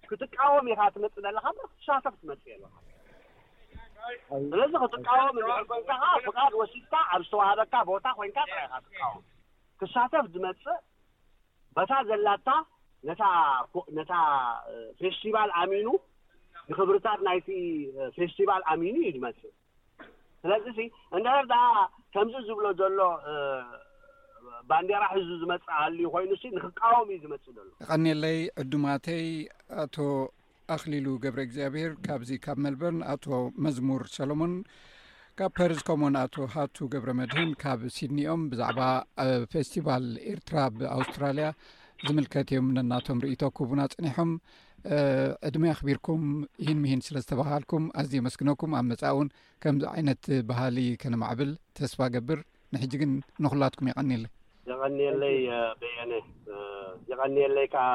[0.09, 2.64] ክትቃወም ኢኻ ትመፅእ ዘለካ ክሳተፍ ትመጽእ የለ
[4.53, 5.37] ስለዚ ክትቃወም
[5.89, 9.23] ካኻ ፍቃድ ወሲድታ ኣብ ዝተዋህበካ ቦታ ኮይንካ ኢካ ትቃወም
[9.83, 10.81] ክሳተፍ ዝመፅእ
[11.77, 12.49] በታ ዘላታ
[13.09, 14.12] ነታነታ
[15.01, 15.89] ፌስቲቫል ኣሚኑ
[16.68, 17.49] ንክብርታት ናይቲ
[18.16, 19.55] ፌስቲቫል ኣሚኑ እዩ ዝመፅእ
[20.43, 20.79] ስለዚ
[21.16, 21.55] እንደሕርዳ
[22.14, 22.99] ከምዙ ዝብሎ ዘሎ
[24.71, 29.27] ባንዴራ ህዙ ዝመፅሉዩ ኮይኑ ንክቃወም ዩ ዝመፅእ ዘ ይቀኒለይ ዕድማተይ
[29.83, 29.97] ኣቶ
[30.75, 33.25] ኣኽሊሉ ገብረ እግዚኣብሄር ካብዚ ካብ መልበን ኣቶ
[33.65, 34.55] መዝሙር ሰሎሞን
[35.39, 38.81] ካብ ፓሪዝ ኮምን ኣቶ ሃቱ ገብረ መድህን ካብ ሲድኒኦም ብዛዕባ
[39.23, 41.47] ኣብ ፌስቲቫል ኤርትራ ብኣውስትራልያ
[42.07, 44.31] ዝምልከት እዮም ነናቶም ርእቶኩቡና ፅኒሖም
[45.49, 46.23] ዕድማይ ኣኽቢርኩም
[46.63, 49.29] እሂን ምሂን ስለ ዝተባሃልኩም ኣዝ የመስግነኩም ኣብ መፃ እውን
[49.65, 51.51] ከምዚ ዓይነት ባህሊ ከነማዕብል
[51.81, 52.41] ተስፋ ገብር
[52.75, 53.13] ንሕጂግን
[53.45, 54.31] ንክላትኩም ይቀኒለይ
[54.71, 55.37] የቀኒየለይ
[55.81, 56.13] በየነ
[57.11, 57.89] የቀኒየለይ ከዓ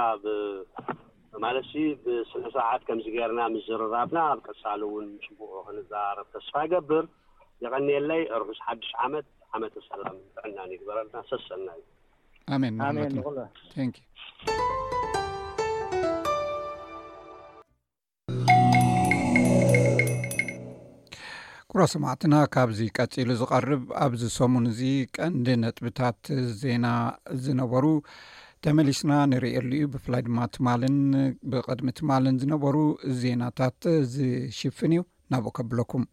[1.33, 7.05] ብማለትሲ ብስነ ስርዓት ከምዝገርና ምስዝርራብና ኣብ ቀሳሉ እውን ሽቡ ክነዛራርብ ተስፋ ገብር
[7.65, 10.01] የቀንለይ ርሑስ ሓድሽ ዓመት ዓመት ተሰራ
[10.43, 11.83] ጥዕናን ይግበረልና ሰሰና እዩ
[12.55, 13.91] ኣን ን ንን
[21.71, 24.81] ኩራ ሰማዕትና ካብዚ ቀፂሉ ዝቐርብ ኣብዚ ሰሙን እዚ
[25.15, 26.19] ቀንዲ ነጥብታት
[26.61, 26.85] ዜና
[27.45, 27.85] ዝነበሩ
[28.65, 30.97] ተመሊስና ንርእሉ እዩ ብፍላይ ድማ ትማልን
[31.53, 32.75] ብቅድሚ ትማልን ዝነበሩ
[33.23, 33.81] ዜናታት
[34.15, 35.03] ዝሽፍን እዩ
[35.33, 36.05] ናብኡ ከብለኩም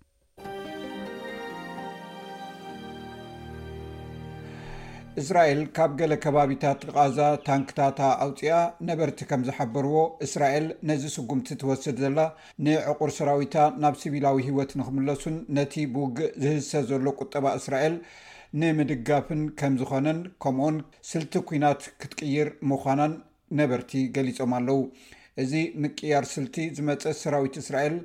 [5.22, 8.48] እስራኤል ካብ ገለ ከባቢታት ቃዛ ታንክታታ ኣውፅኣ
[8.88, 12.20] ነበርቲ ከም ዝሓበርዎ እስራኤል ነዚ ስጉምቲ ትወስድ ዘላ
[12.66, 17.94] ንዕቁር ሰራዊታ ናብ ሲቢላዊ ሂወት ንክምለሱን ነቲ ብውግእ ዝህዝሰ ዘሎ ቁጠባ እስራኤል
[18.62, 20.76] ንምድጋፍን ከምዝኾነን ከምኡኡን
[21.12, 23.14] ስልቲ ኩናት ክትቅይር ምዃናን
[23.62, 24.78] ነበርቲ ገሊፆም ኣለው
[25.44, 25.52] እዚ
[25.84, 27.96] ምቅያር ስልቲ ዝመፀ ሰራዊት እስራኤል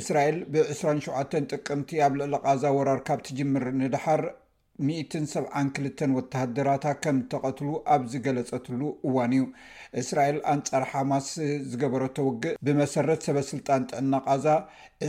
[0.00, 1.06] እስራኤል ብ2ሸ
[1.52, 4.22] ጥቅምቲ ኣብ ልዕሊ ቃዛ ወራርካብ ትጅምር ንድሓር
[4.84, 9.42] 17ን2ልተን ወተድራታ ከም ተቐትሉ ኣብ ዝገለፀትሉ እዋን እዩ
[10.02, 11.28] እስራኤል ኣንጻር ሓማስ
[11.70, 14.46] ዝገበረተውግእ ብመሰረት ሰበስልጣን ጥዕና ቃዛ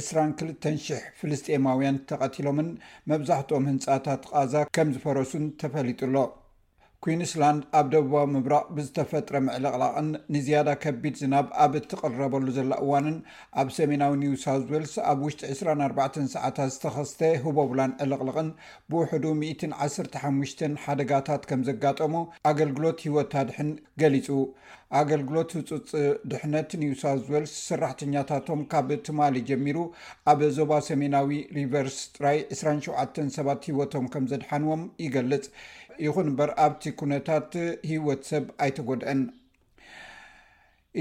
[0.01, 2.70] 22ልተ 00 ፍልስጤማውያን ተቐቲሎምን
[3.11, 6.15] መብዛሕትኦም ህንፃታት ቃዛ ከም ዝፈረሱን ተፈሊጡሎ
[7.06, 13.18] ኩዊንስላንድ ኣብ ደቡባዊ ምብራቕ ብዝተፈጥረ ምዕልቕላቕን ንዝያዳ ከቢድ ዝናብ ኣብ እትቐረበሉ ዘላ እዋንን
[13.62, 18.50] ኣብ ሰሜናዊ ኒውሳውት ዌልስ ኣብ ውሽጢ 24 ሰዓታት ዝተኸስተ ህበብላን ዕልቕልቕን
[18.93, 22.16] ብውሕዱ 115 ሓደጋታት ከም ዘጋጠሙ
[22.52, 23.70] ኣገልግሎት ሂወትታድሕን
[24.04, 24.30] ገሊፁ
[25.02, 25.89] ኣገልግሎት ህፁፅ
[26.34, 29.78] ድሕነት ኒውሳው ዌልስ ሰራሕተኛታቶም ካብ ትማሊ ጀሚሩ
[30.34, 35.45] ኣብ ዞባ ሰሜናዊ ሪቨርስ ጥራይ 27 ሰባት ሂወቶም ከም ዘድሓንዎም ይገልፅ
[36.06, 37.52] ይኹን በርኣብቲ ኩነታት
[37.91, 39.20] ህይወት ሰብ ኣይተጐድአን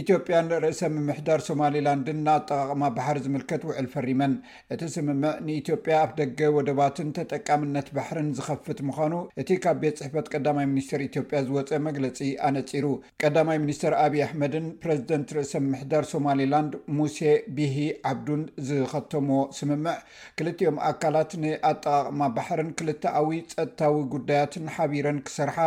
[0.01, 4.33] ኢትዮጵያን ርእሰ ምምሕዳር ሶማሊላንድን ንኣጠቃቅማ ባሕር ዝምልከት ውዕል ፈሪመን
[4.75, 10.67] እቲ ስምምዕ ንኢትዮጵያ ኣብ ደገ ወደባትን ተጠቃምነት ባሕርን ዝከፍት ምዃኑ እቲ ካብ ቤት ፅሕፈት ቀዳማይ
[10.73, 12.19] ሚኒስትር ኢትዮጵያ ዝወፀ መግለፂ
[12.49, 12.87] ኣነፂሩ
[13.25, 17.21] ቀዳማይ ሚኒስትር ኣብ ኣሕመድን ፕረዚደንት ርእሰ ምምሕዳር ሶማሊላንድ ሙሴ
[17.59, 17.77] ብሂ
[18.13, 19.31] ዓብዱን ዝከተሞ
[19.61, 19.97] ስምምዕ
[20.41, 25.59] ክልቲኦም ኣካላት ንኣጠቃቅማ ባሕርን ክልተኣዊ ፀጥታዊ ጉዳያትን ሓቢረን ክሰርሓ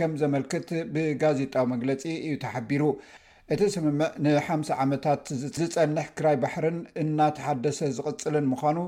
[0.00, 2.82] ከም ዘመልክት ብጋዜጣዊ መግለፂ እዩ ተሓቢሩ
[3.52, 5.24] እቲ ስምምዕ ንሓ0 ዓመታት
[5.56, 8.78] ዝፀንሕ ክራይ ባሕርን እናተሓደሰ ዝቕፅልን ምዃኑ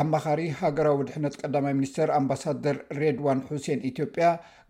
[0.00, 4.26] ኣ መኻሪ ሃገራዊ ድሕነት ቀዳማይ ምኒስትር ኣምባሳደር ሬድዋን ሑሴን ኢትዮጵያ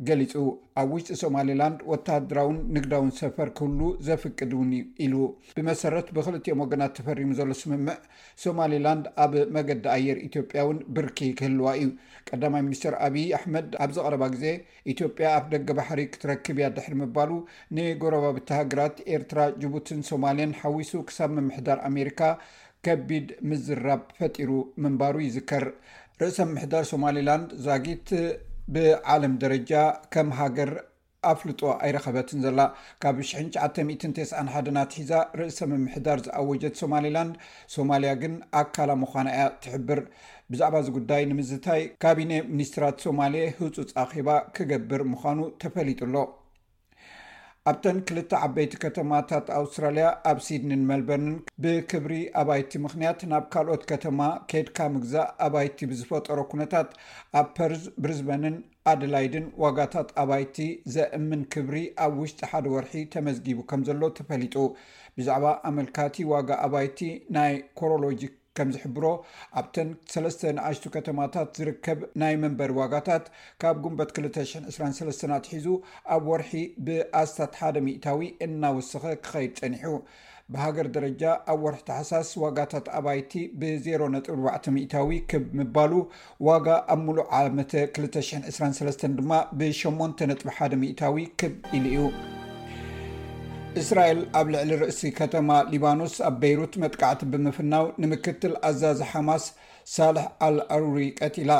[0.08, 0.32] ገሊፁ
[0.80, 4.70] ኣብ ውሽጢ ሶማሊላንድ ወተድራውን ንግዳውን ሰፈር ክህሉ ዘፍቅድ ውን
[5.04, 5.14] ኢሉ
[5.58, 7.96] ብመሰረት ብክልትኦም ወገናት ተፈሪሙ ዘሎ ስምምዕ
[8.44, 11.86] ሶማሊላንድ ኣብ መገዲ ኣየር ኢትዮጵያ ውን ብርኪ ክህልዋ እዩ
[12.30, 14.44] ቀዳማይ ሚኒስትር ኣብዪ ኣሕመድ ኣብዝ ቐረባ ግዜ
[14.94, 17.30] ኢትዮጵያ ኣብ ደገ ባሕሪ ክትረክብ እያ ድሕሪ ምባሉ
[17.78, 22.20] ንጎረባብቲ ሃገራት ኤርትራ ጅቡትን ሶማልያን ሓዊሱ ክሳብ ምምሕዳር ኣሜሪካ
[22.86, 24.48] ከቢድ ምዝራብ ፈጢሩ
[24.84, 25.64] ምንባሩ ይዝከር
[26.20, 28.08] ርእሰ ምምሕዳር ሶማሊላንድ ዛጊት
[28.74, 29.70] ብዓለም ደረጃ
[30.14, 30.70] ከም ሃገር
[31.32, 32.60] ኣፍልጦ ኣይረኸበትን ዘላ
[33.02, 37.34] ካብ 9091 ናትሒዛ ርእሰ ምምሕዳር ዝኣወጀት ሶማሊላንድ
[37.76, 40.00] ሶማልያ ግን ኣካላ ምዃንእያ ትሕብር
[40.52, 46.16] ብዛዕባ ዚ ጉዳይ ንምዝታይ ካቢነ ሚኒስትራት ሶማሌየ ህፁፅ ኣኼባ ክገብር ምዃኑ ተፈሊጡ ኣሎ
[47.70, 54.18] ኣብተን ክልተ ዓበይቲ ከተማታት ኣውስትራልያ ኣብ ሲድንን መልበርንን ብክብሪ ኣባይቲ ምክንያት ናብ ካልኦት ከተማ
[54.50, 56.88] ከይድካ ምግዛእ ኣባይቲ ብዝፈጠሮ ኩነታት
[57.40, 58.56] ኣብ ፐርዝ ብርዝበንን
[58.92, 60.56] ኣድላይድን ዋጋታት ኣባይቲ
[60.96, 64.56] ዘእምን ክብሪ ኣብ ውሽጢ ሓደ ወርሒ ተመዝጊቡ ከም ዘሎ ተፈሊጡ
[65.18, 67.00] ብዛዕባ ኣመልካቲ ዋጋ ኣባይቲ
[67.36, 69.04] ናይ ኮሮሎጂክ ከምዚሕብሮ
[69.60, 73.24] ኣብተን 3 ንኣሽቱ ከተማታት ዝርከብ ናይ መንበሪ ዋጋታት
[73.62, 75.66] ካብ ጉንበት 223 ኣትሒዙ
[76.16, 76.52] ኣብ ወርሒ
[76.88, 79.92] ብኣስታት 1ደ ሚታዊ እናወስኸ ክኸይድ ፀኒሑ
[80.54, 81.22] ብሃገር ደረጃ
[81.52, 83.32] ኣብ ወርሒ ተሓሳስ ዋጋታት ኣባይቲ
[83.62, 85.92] ብ0 ጥ 4 ታዊ ክብ ምባሉ
[86.50, 91.98] ዋጋ ኣብ ምሉእ ዓ223 ድማ ብ8ጥ1 ታዊ ክብ ኢሉ እዩ
[93.80, 99.44] እስራኤል ኣብ ልዕሊ ርእሲ ከተማ ሊባኖስ ኣብ በይሩት መጥቃዕቲ ብምፍናው ንምክትል ኣዛዚ ሓማስ
[99.94, 101.52] ሳልሕ ኣልኣሩሪ ቀቲላ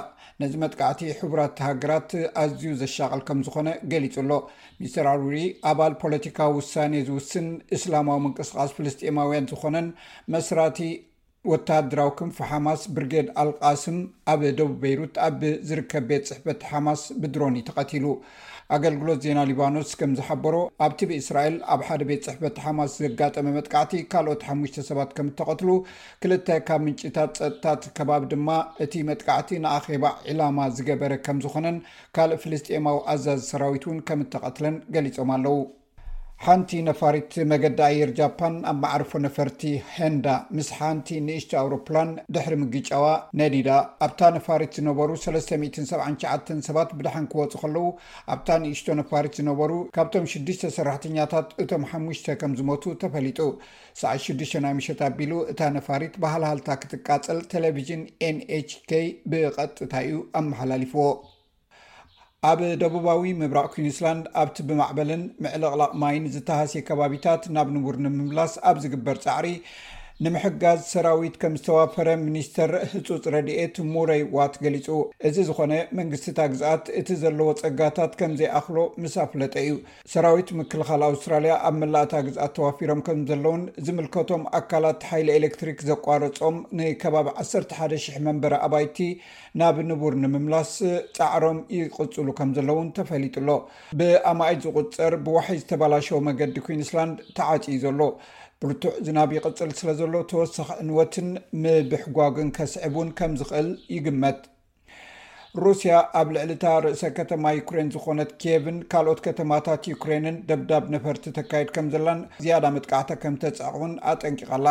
[0.43, 2.11] ነዚ መጥቃዕቲ ሕቡራት ሃገራት
[2.43, 4.33] ኣዝዩ ዘሻቀል ከም ዝኾነ ገሊጹ ኣሎ
[4.81, 5.39] ሚስር ኣሩሪ
[5.71, 6.75] ኣባል ፖለቲካዊ ውሳ
[7.09, 7.49] ዝውስን
[7.79, 9.89] እስላማዊ ምንቅስቃስ ፍልስጢማውያን ዝኮነን
[10.35, 10.81] መስራቲ
[11.51, 13.97] ወታድራዊ ክንፍ ሓማስ ብርጌድ ኣልቃስም
[14.33, 18.05] ኣብ ደቡብ በይሩት ኣብ ዝርከብ ቤት ፅሕፈት ሓማስ ብድሮኒ ተቀቲሉ
[18.75, 24.43] ኣገልግሎት ዜና ሊባኖስ ከም ዝሓበሮ ኣብቲ ብእስራኤል ኣብ ሓደ ቤት ፅሕፈት ሓማስ ዘጋጠመ መጥቃዕቲ ካልኦት
[24.51, 25.71] ሓሙሽተ ሰባት ከም ተቐትሉ
[26.25, 28.49] ክልተ ካብ ምንጭታት ፀጥታት ከባቢ ድማ
[28.87, 31.79] እቲ መጥቃዕቲ ንኣኼባ ዕላማ ዝገበረ ከም ዝኾነን
[32.19, 35.57] ካልእ ፍልስጤማዊ ኣዛዝ ሰራዊት እውን ከም እተቐትለን ገሊፆም ኣለው
[36.45, 39.61] ሓንቲ ነፋሪት መገዲ ኣየር ጃፓን ኣብ ማዕርፎ ነፈርቲ
[39.97, 40.25] ሄንዳ
[40.57, 43.05] ምስ ሓንቲ ንእሽቶ ኣውሮፕላን ድሕሪ ምግጫዋ
[43.41, 43.69] ነዲዳ
[44.07, 47.87] ኣብታ ነፋሪት ዝነበሩ 379 ሰባት ብድሓን ክወፁ ከለው
[48.35, 53.41] ኣብታ ንእሽቶ ነፋሪት ዝነበሩ ካብቶም ሽዱሽተ ሰራሕተኛታት እቶም ሓሙሽተ ከም ዝሞቱ ተፈሊጡ
[54.03, 61.07] ሳዕት 6ና ምሸት ኣቢሉ እታ ነፋሪት ባህልሃልታ ክትቃፅል ቴሌቭዥን ኤን ኤች k ብቐጥታ እዩ ኣመሓላሊፍዎ
[62.49, 69.17] ኣብ ደቡባዊ ምብራቅ ኩንስላንድ ኣብቲ ብማዕበልን ምዕሊ ቕላቕ ማይን ዝተሃስየ ከባቢታት ናብ ንውርንምምላስ ኣብ ዝግበር
[69.25, 69.47] ፃዕሪ
[70.25, 74.89] ንምሕጋዝ ሰራዊት ከም ዝተዋፈረ ሚኒስተር ህፁፅ ረድኤት ሙረይ ዋት ገሊፁ
[75.29, 79.73] እዚ ዝኾነ መንግስትታ ግዝኣት እቲ ዘለዎ ፀጋታት ከምዘይኣኽሎ ምስ ኣፍለጠ እዩ
[80.13, 87.29] ሰራዊት ምክልኻል ኣውስትራልያ ኣብ መላእታ ግዝኣት ተዋፊሮም ከም ዘለውን ዝምልከቶም ኣካላት ሓይሊ ኤሌክትሪክ ዘቋርፆም ንከባብ
[87.45, 88.99] 11,000 መንበሪ ኣባይቲ
[89.63, 90.73] ናብ ንቡር ንምምላስ
[91.19, 93.49] ፃዕሮም ይቕፅሉ ከም ዘለውን ተፈሊጡሎ
[94.03, 98.01] ብኣማእት ዝቁፅር ብውሓይ ዝተባላሸው መገዲ ኩንስላንድ ተዓፂዩ ዘሎ
[98.63, 101.29] ፍርቱዕ ዝናብ ይቅፅል ስለ ዘሎ ተወሳኺ ዕንወትን
[101.63, 104.41] ምብሕጓግን ከስዕቡ ን ከም ዝኽእል ይግመት
[105.63, 111.89] ሩስያ ኣብ ልዕሊታ ርእሰ ከተማ ዩኩሬን ዝኾነት ኬቭን ካልኦት ከተማታት ዩክሬንን ደብዳብ ነፈርቲ ተካይድ ከም
[111.95, 114.67] ዘላን ዝያዳ መጥቃዕተ ከም ተፀቅቡን ኣጠንቂቐላ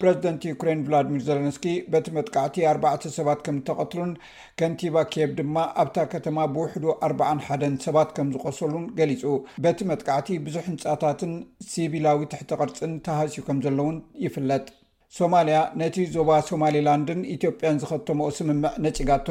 [0.00, 1.58] ፕረዚደንት ዩክራን ቭላድሚር ዘለንስ
[1.92, 4.12] በቲ መጥቃዕቲ ኣርባዕተ ሰባት ከም ዝተቐትሉን
[4.60, 9.22] ከንቲባ ኬብ ድማ ኣብታ ከተማ ብውሕዱ ኣርዓ ሓደን ሰባት ከም ዝቆሰሉን ገሊፁ
[9.66, 11.34] በቲ መጥቃዕቲ ብዙሕ ህንፃታትን
[11.72, 14.66] ሲቪላዊ ተሕተ ቅርፅን ተሃስዩ ከም ዘለውን ይፍለጥ
[15.16, 19.28] ሶማልያ ነቲ ዞባ ሶማሊላንድን ኢትዮጵያን ዝኸተሞ ስምምዕ ነጭጋቶ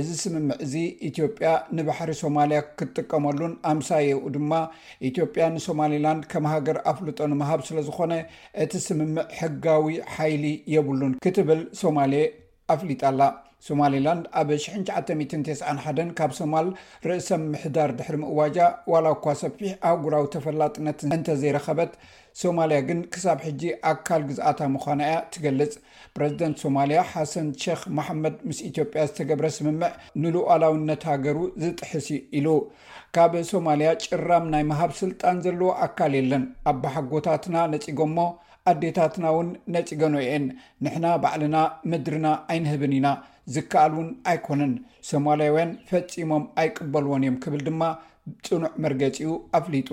[0.00, 0.74] እዚ ስምምዕ እዚ
[1.08, 1.48] ኢትዮጵያ
[1.78, 4.52] ንባሕሪ ሶማልያ ክትጥቀመሉን ኣምሳየኡ ድማ
[5.10, 8.12] ኢትዮጵያ ንሶማሊላንድ ከም ሃገር ኣፍልጦ ንምሃብ ስለ ዝኾነ
[8.64, 10.44] እቲ ስምምዕ ሕጋዊ ሓይሊ
[10.76, 12.24] የብሉን ክትብል ሶማሌየ
[12.76, 13.22] ኣፍሊጣኣላ
[13.68, 16.66] ሶማሊላንድ ኣብ 6991 ካብ ሶማል
[17.08, 18.58] ርእሰ ምሕዳር ድሕሪ ምእዋጃ
[18.92, 21.92] ዋላ እኳ ሰፊሕ ኣህጉራዊ ተፈላጥነት እንተዘይረኸበት
[22.40, 25.72] ሶማልያ ግን ክሳብ ሕጂ ኣካል ግዝኣታ ምዃና እያ ትገልጽ
[26.16, 29.90] ፕረዚደንት ሶማልያ ሓሰን ሸክ ማሓመድ ምስ ኢትዮጵያ ዝተገብረ ስምምዕ
[30.22, 32.10] ንሉኣላውነት ሃገሩ ዝጥሕሲ
[32.40, 32.48] ኢሉ
[33.16, 38.16] ካብ ሶማልያ ጭራም ናይ ምሃብ ስልጣን ዘለዎ ኣካል የለን ኣብሓጎታትና ነጺጎሞ
[38.72, 40.46] ኣዴታትና እውን ነፂገንአን
[40.84, 41.56] ንሕና ባዕልና
[41.90, 43.08] ምድርና ኣይንህብን ኢና
[43.56, 44.74] ዝከኣል እውን ኣይኮነን
[45.10, 47.82] ሶማልያውያን ፈፂሞም ኣይቅበልዎን እዮም ክብል ድማ
[48.46, 49.30] ፅኑዕ መርገፂኡ
[49.60, 49.90] ኣፍሊጡ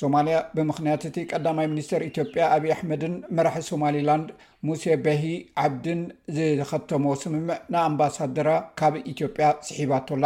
[0.00, 4.28] ሶማልያ ብምክንያት እቲ ቀዳማይ ሚኒስተር ኢትዮጵያ ኣብ ኣሕመድን መራሒ ሶማሊላንድ
[4.68, 5.24] ሙሴ በሂ
[5.64, 6.00] ዓብድን
[6.36, 8.48] ዝኸተሞ ስምምዕ ንኣምባሳደራ
[8.80, 10.24] ካብ ኢትዮጵያ ስሒባቶላ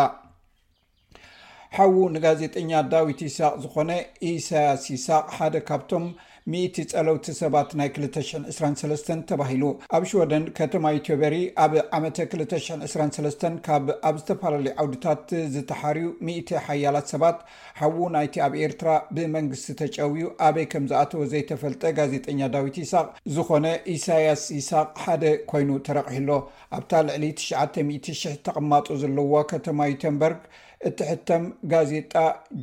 [1.76, 3.90] ሓዉ ንጋዜጠኛ ዳዊት ሳቅ ዝኾነ
[4.28, 6.06] ኢሳያ ሲሳቅ ሓደ ካብቶም
[6.54, 9.62] 1ኢቲ ፀለውቲ ሰባት ናይ 2ተሽ 2ራ ሰለስተ ተባሂሉ
[9.96, 11.34] ኣብ ሽደን ከተማ ዩትዮበሪ
[11.64, 13.36] ኣብ ዓመ 2 2 ሰስ
[13.66, 15.24] ካብ ኣብ ዝተፈላለዩ ዓውድታት
[15.54, 17.40] ዝተሓርዩ ምእቲ ሓያላት ሰባት
[17.80, 23.06] ሓዉ ናይቲ ኣብ ኤርትራ ብመንግስቲ ተጨውዩ ኣበይ ከም ዝኣተወ ዘይተፈልጠ ጋዜጠኛ ዳዊት ይስቅ
[23.38, 26.30] ዝኮነ ኢሳያስ ይስቅ ሓደ ኮይኑ ተረቂሕሎ
[26.78, 30.40] ኣብታ ልዕሊ ትሽ0 000 ተቐማጡ ዘለዎ ከተማ ዩተንበርግ
[30.88, 32.12] እቲ ሕተም ጋዜጣ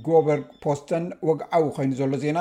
[0.08, 2.40] ጎበር ፖስተን ወግዓዊ ኮይኑ ዘሎ ዜና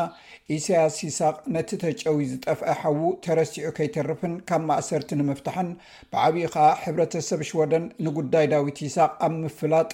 [0.57, 5.69] ኢሳያስ ሂሳቅ ነቲ ተጨዊ ዝጠፍአ ሓዉ ተረሲዑ ከይተርፍን ካብ ማእሰርቲ ንምፍታሕን
[6.13, 9.91] ብዓብዪ ከዓ ሕብረተሰብ ሽወደን ንጉዳይ ዳዊት ሂሳቅ ኣብ ምፍላጥ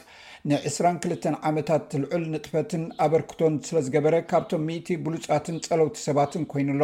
[0.48, 6.82] ን 22 ዓመታት ትልዑል ንጥፈትን ኣበርክቶን ስለ ዝገበረ ካብቶም እቲ ብሉፃትን ፀለውቲ ሰባትን ኮይኑሎ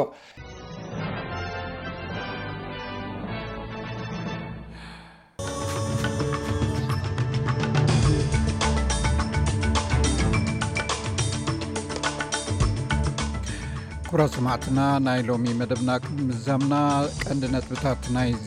[14.14, 15.90] ጉራ ሰማዕትና ናይ ሎሚ መደብና
[16.26, 16.74] ምዛምና
[17.22, 18.46] ቀንዲ ነጥብታት ናይዚ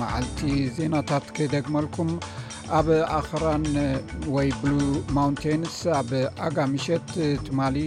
[0.00, 0.40] መዓልቲ
[0.76, 2.10] ዜናታት ከደግመልኩም
[2.78, 3.42] ኣብ ኣክራ
[4.34, 4.76] ወይ ብሉ
[5.16, 6.10] ማንስ ኣብ
[6.48, 7.08] ኣጋሚሸት
[7.48, 7.78] ትማሊ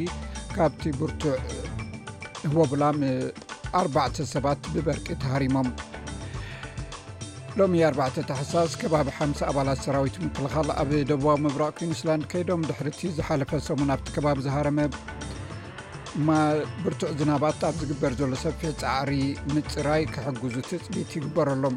[0.55, 1.37] ካብቲ ብርቱዕ
[2.57, 2.99] ወብላም
[3.83, 5.71] 4 ሰባት ብበርቂ ተሃሪሞም
[7.61, 8.21] ሎሚ 4
[8.51, 14.09] ሳስ ከባቢ 5 ኣባላት ሰራዊት ምክልኻል ኣብ ደቡ ምብራቅ ኩንስላድ ከይዶም ድሕርቲ ዝሓለፈ ሰሙን ኣብቲ
[14.17, 14.93] ከባቢ ዝሃረምብ
[16.83, 19.11] ብርቱዕ ዝናባት ኣብ ዝግበር ዘሎ ሰፊ ፃዕሪ
[19.53, 21.75] ምፅራይ ክሕግዙ ትፅቢት ይግበረሎም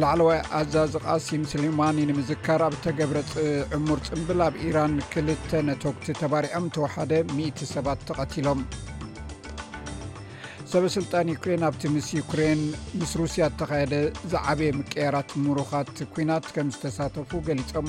[0.00, 3.32] ላዕለዋይ ኣዛዝ ቃሲም ስሌማኒ ንምዝካር ኣብ ተገብረፂ
[3.76, 8.60] ዕሙር ፅምብል ኣብ ኢራን 2ልተ ነቶክቲ ተባሪዖም ተወሓደ 100 ሰባት ተቐቲሎም
[10.72, 12.24] ሰበስልጣን ዩክሬን ኣብቲ ስ
[12.60, 12.60] ን
[13.02, 13.94] ምስ ሩስያ ዝተካየደ
[14.32, 17.86] ዝዓብየ ምቀያራት ምሩኻት ኩናት ከም ዝተሳተፉ ገሊፆም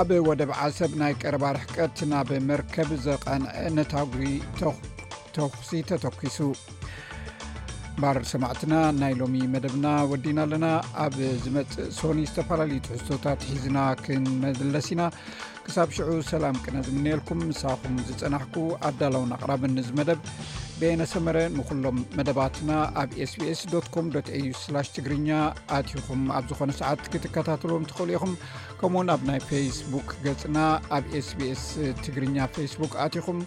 [0.00, 4.24] ኣብ ወደብዓሰብ ናይ ቀረባ ርሕቀት ናብ መርከብ ዘቓንዐ ነታጉሪ
[5.36, 6.38] ተኩሲ ተተኪሱ
[8.00, 10.66] ባር ሰማዕትና ናይ ሎሚ መደብና ወዲና ኣለና
[11.04, 15.02] ኣብ ዝመፅእ ሶኒ ዝተፈላለዩ ትሕዝቶታት ሒዝና ክንመድለስ ኢና
[15.66, 18.56] ክሳብ ሽዑ ሰላም ቅነዝምንኤልኩም ንሳኹም ዝፀናሕኩ
[18.88, 20.20] ኣዳላውን ኣቕራብ ንዝመደብ
[20.80, 22.70] ቤነሰመረ ንኩሎም መደባትና
[23.02, 25.28] ኣብ ስቢsኮ au ትግርኛ
[25.78, 28.32] ኣትይኹም ኣብ ዝኾነ ሰዓት ክትከታተልዎም ትኽእሉ ኢኹም
[28.82, 30.58] ከምኡውን ኣብ ናይ ፌስቡክ ገፅና
[30.98, 31.64] ኣብ sbs
[32.04, 33.40] ትግርኛ ፌስቡክ ኣትኹም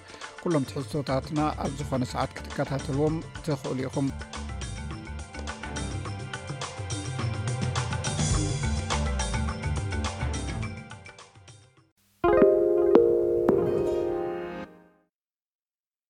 [0.43, 4.09] ኩሎም ትሕዝቶታትና ኣብ ዝኾነ ሰዓት ክትከታተልዎም ትኽእሉ ኢኹም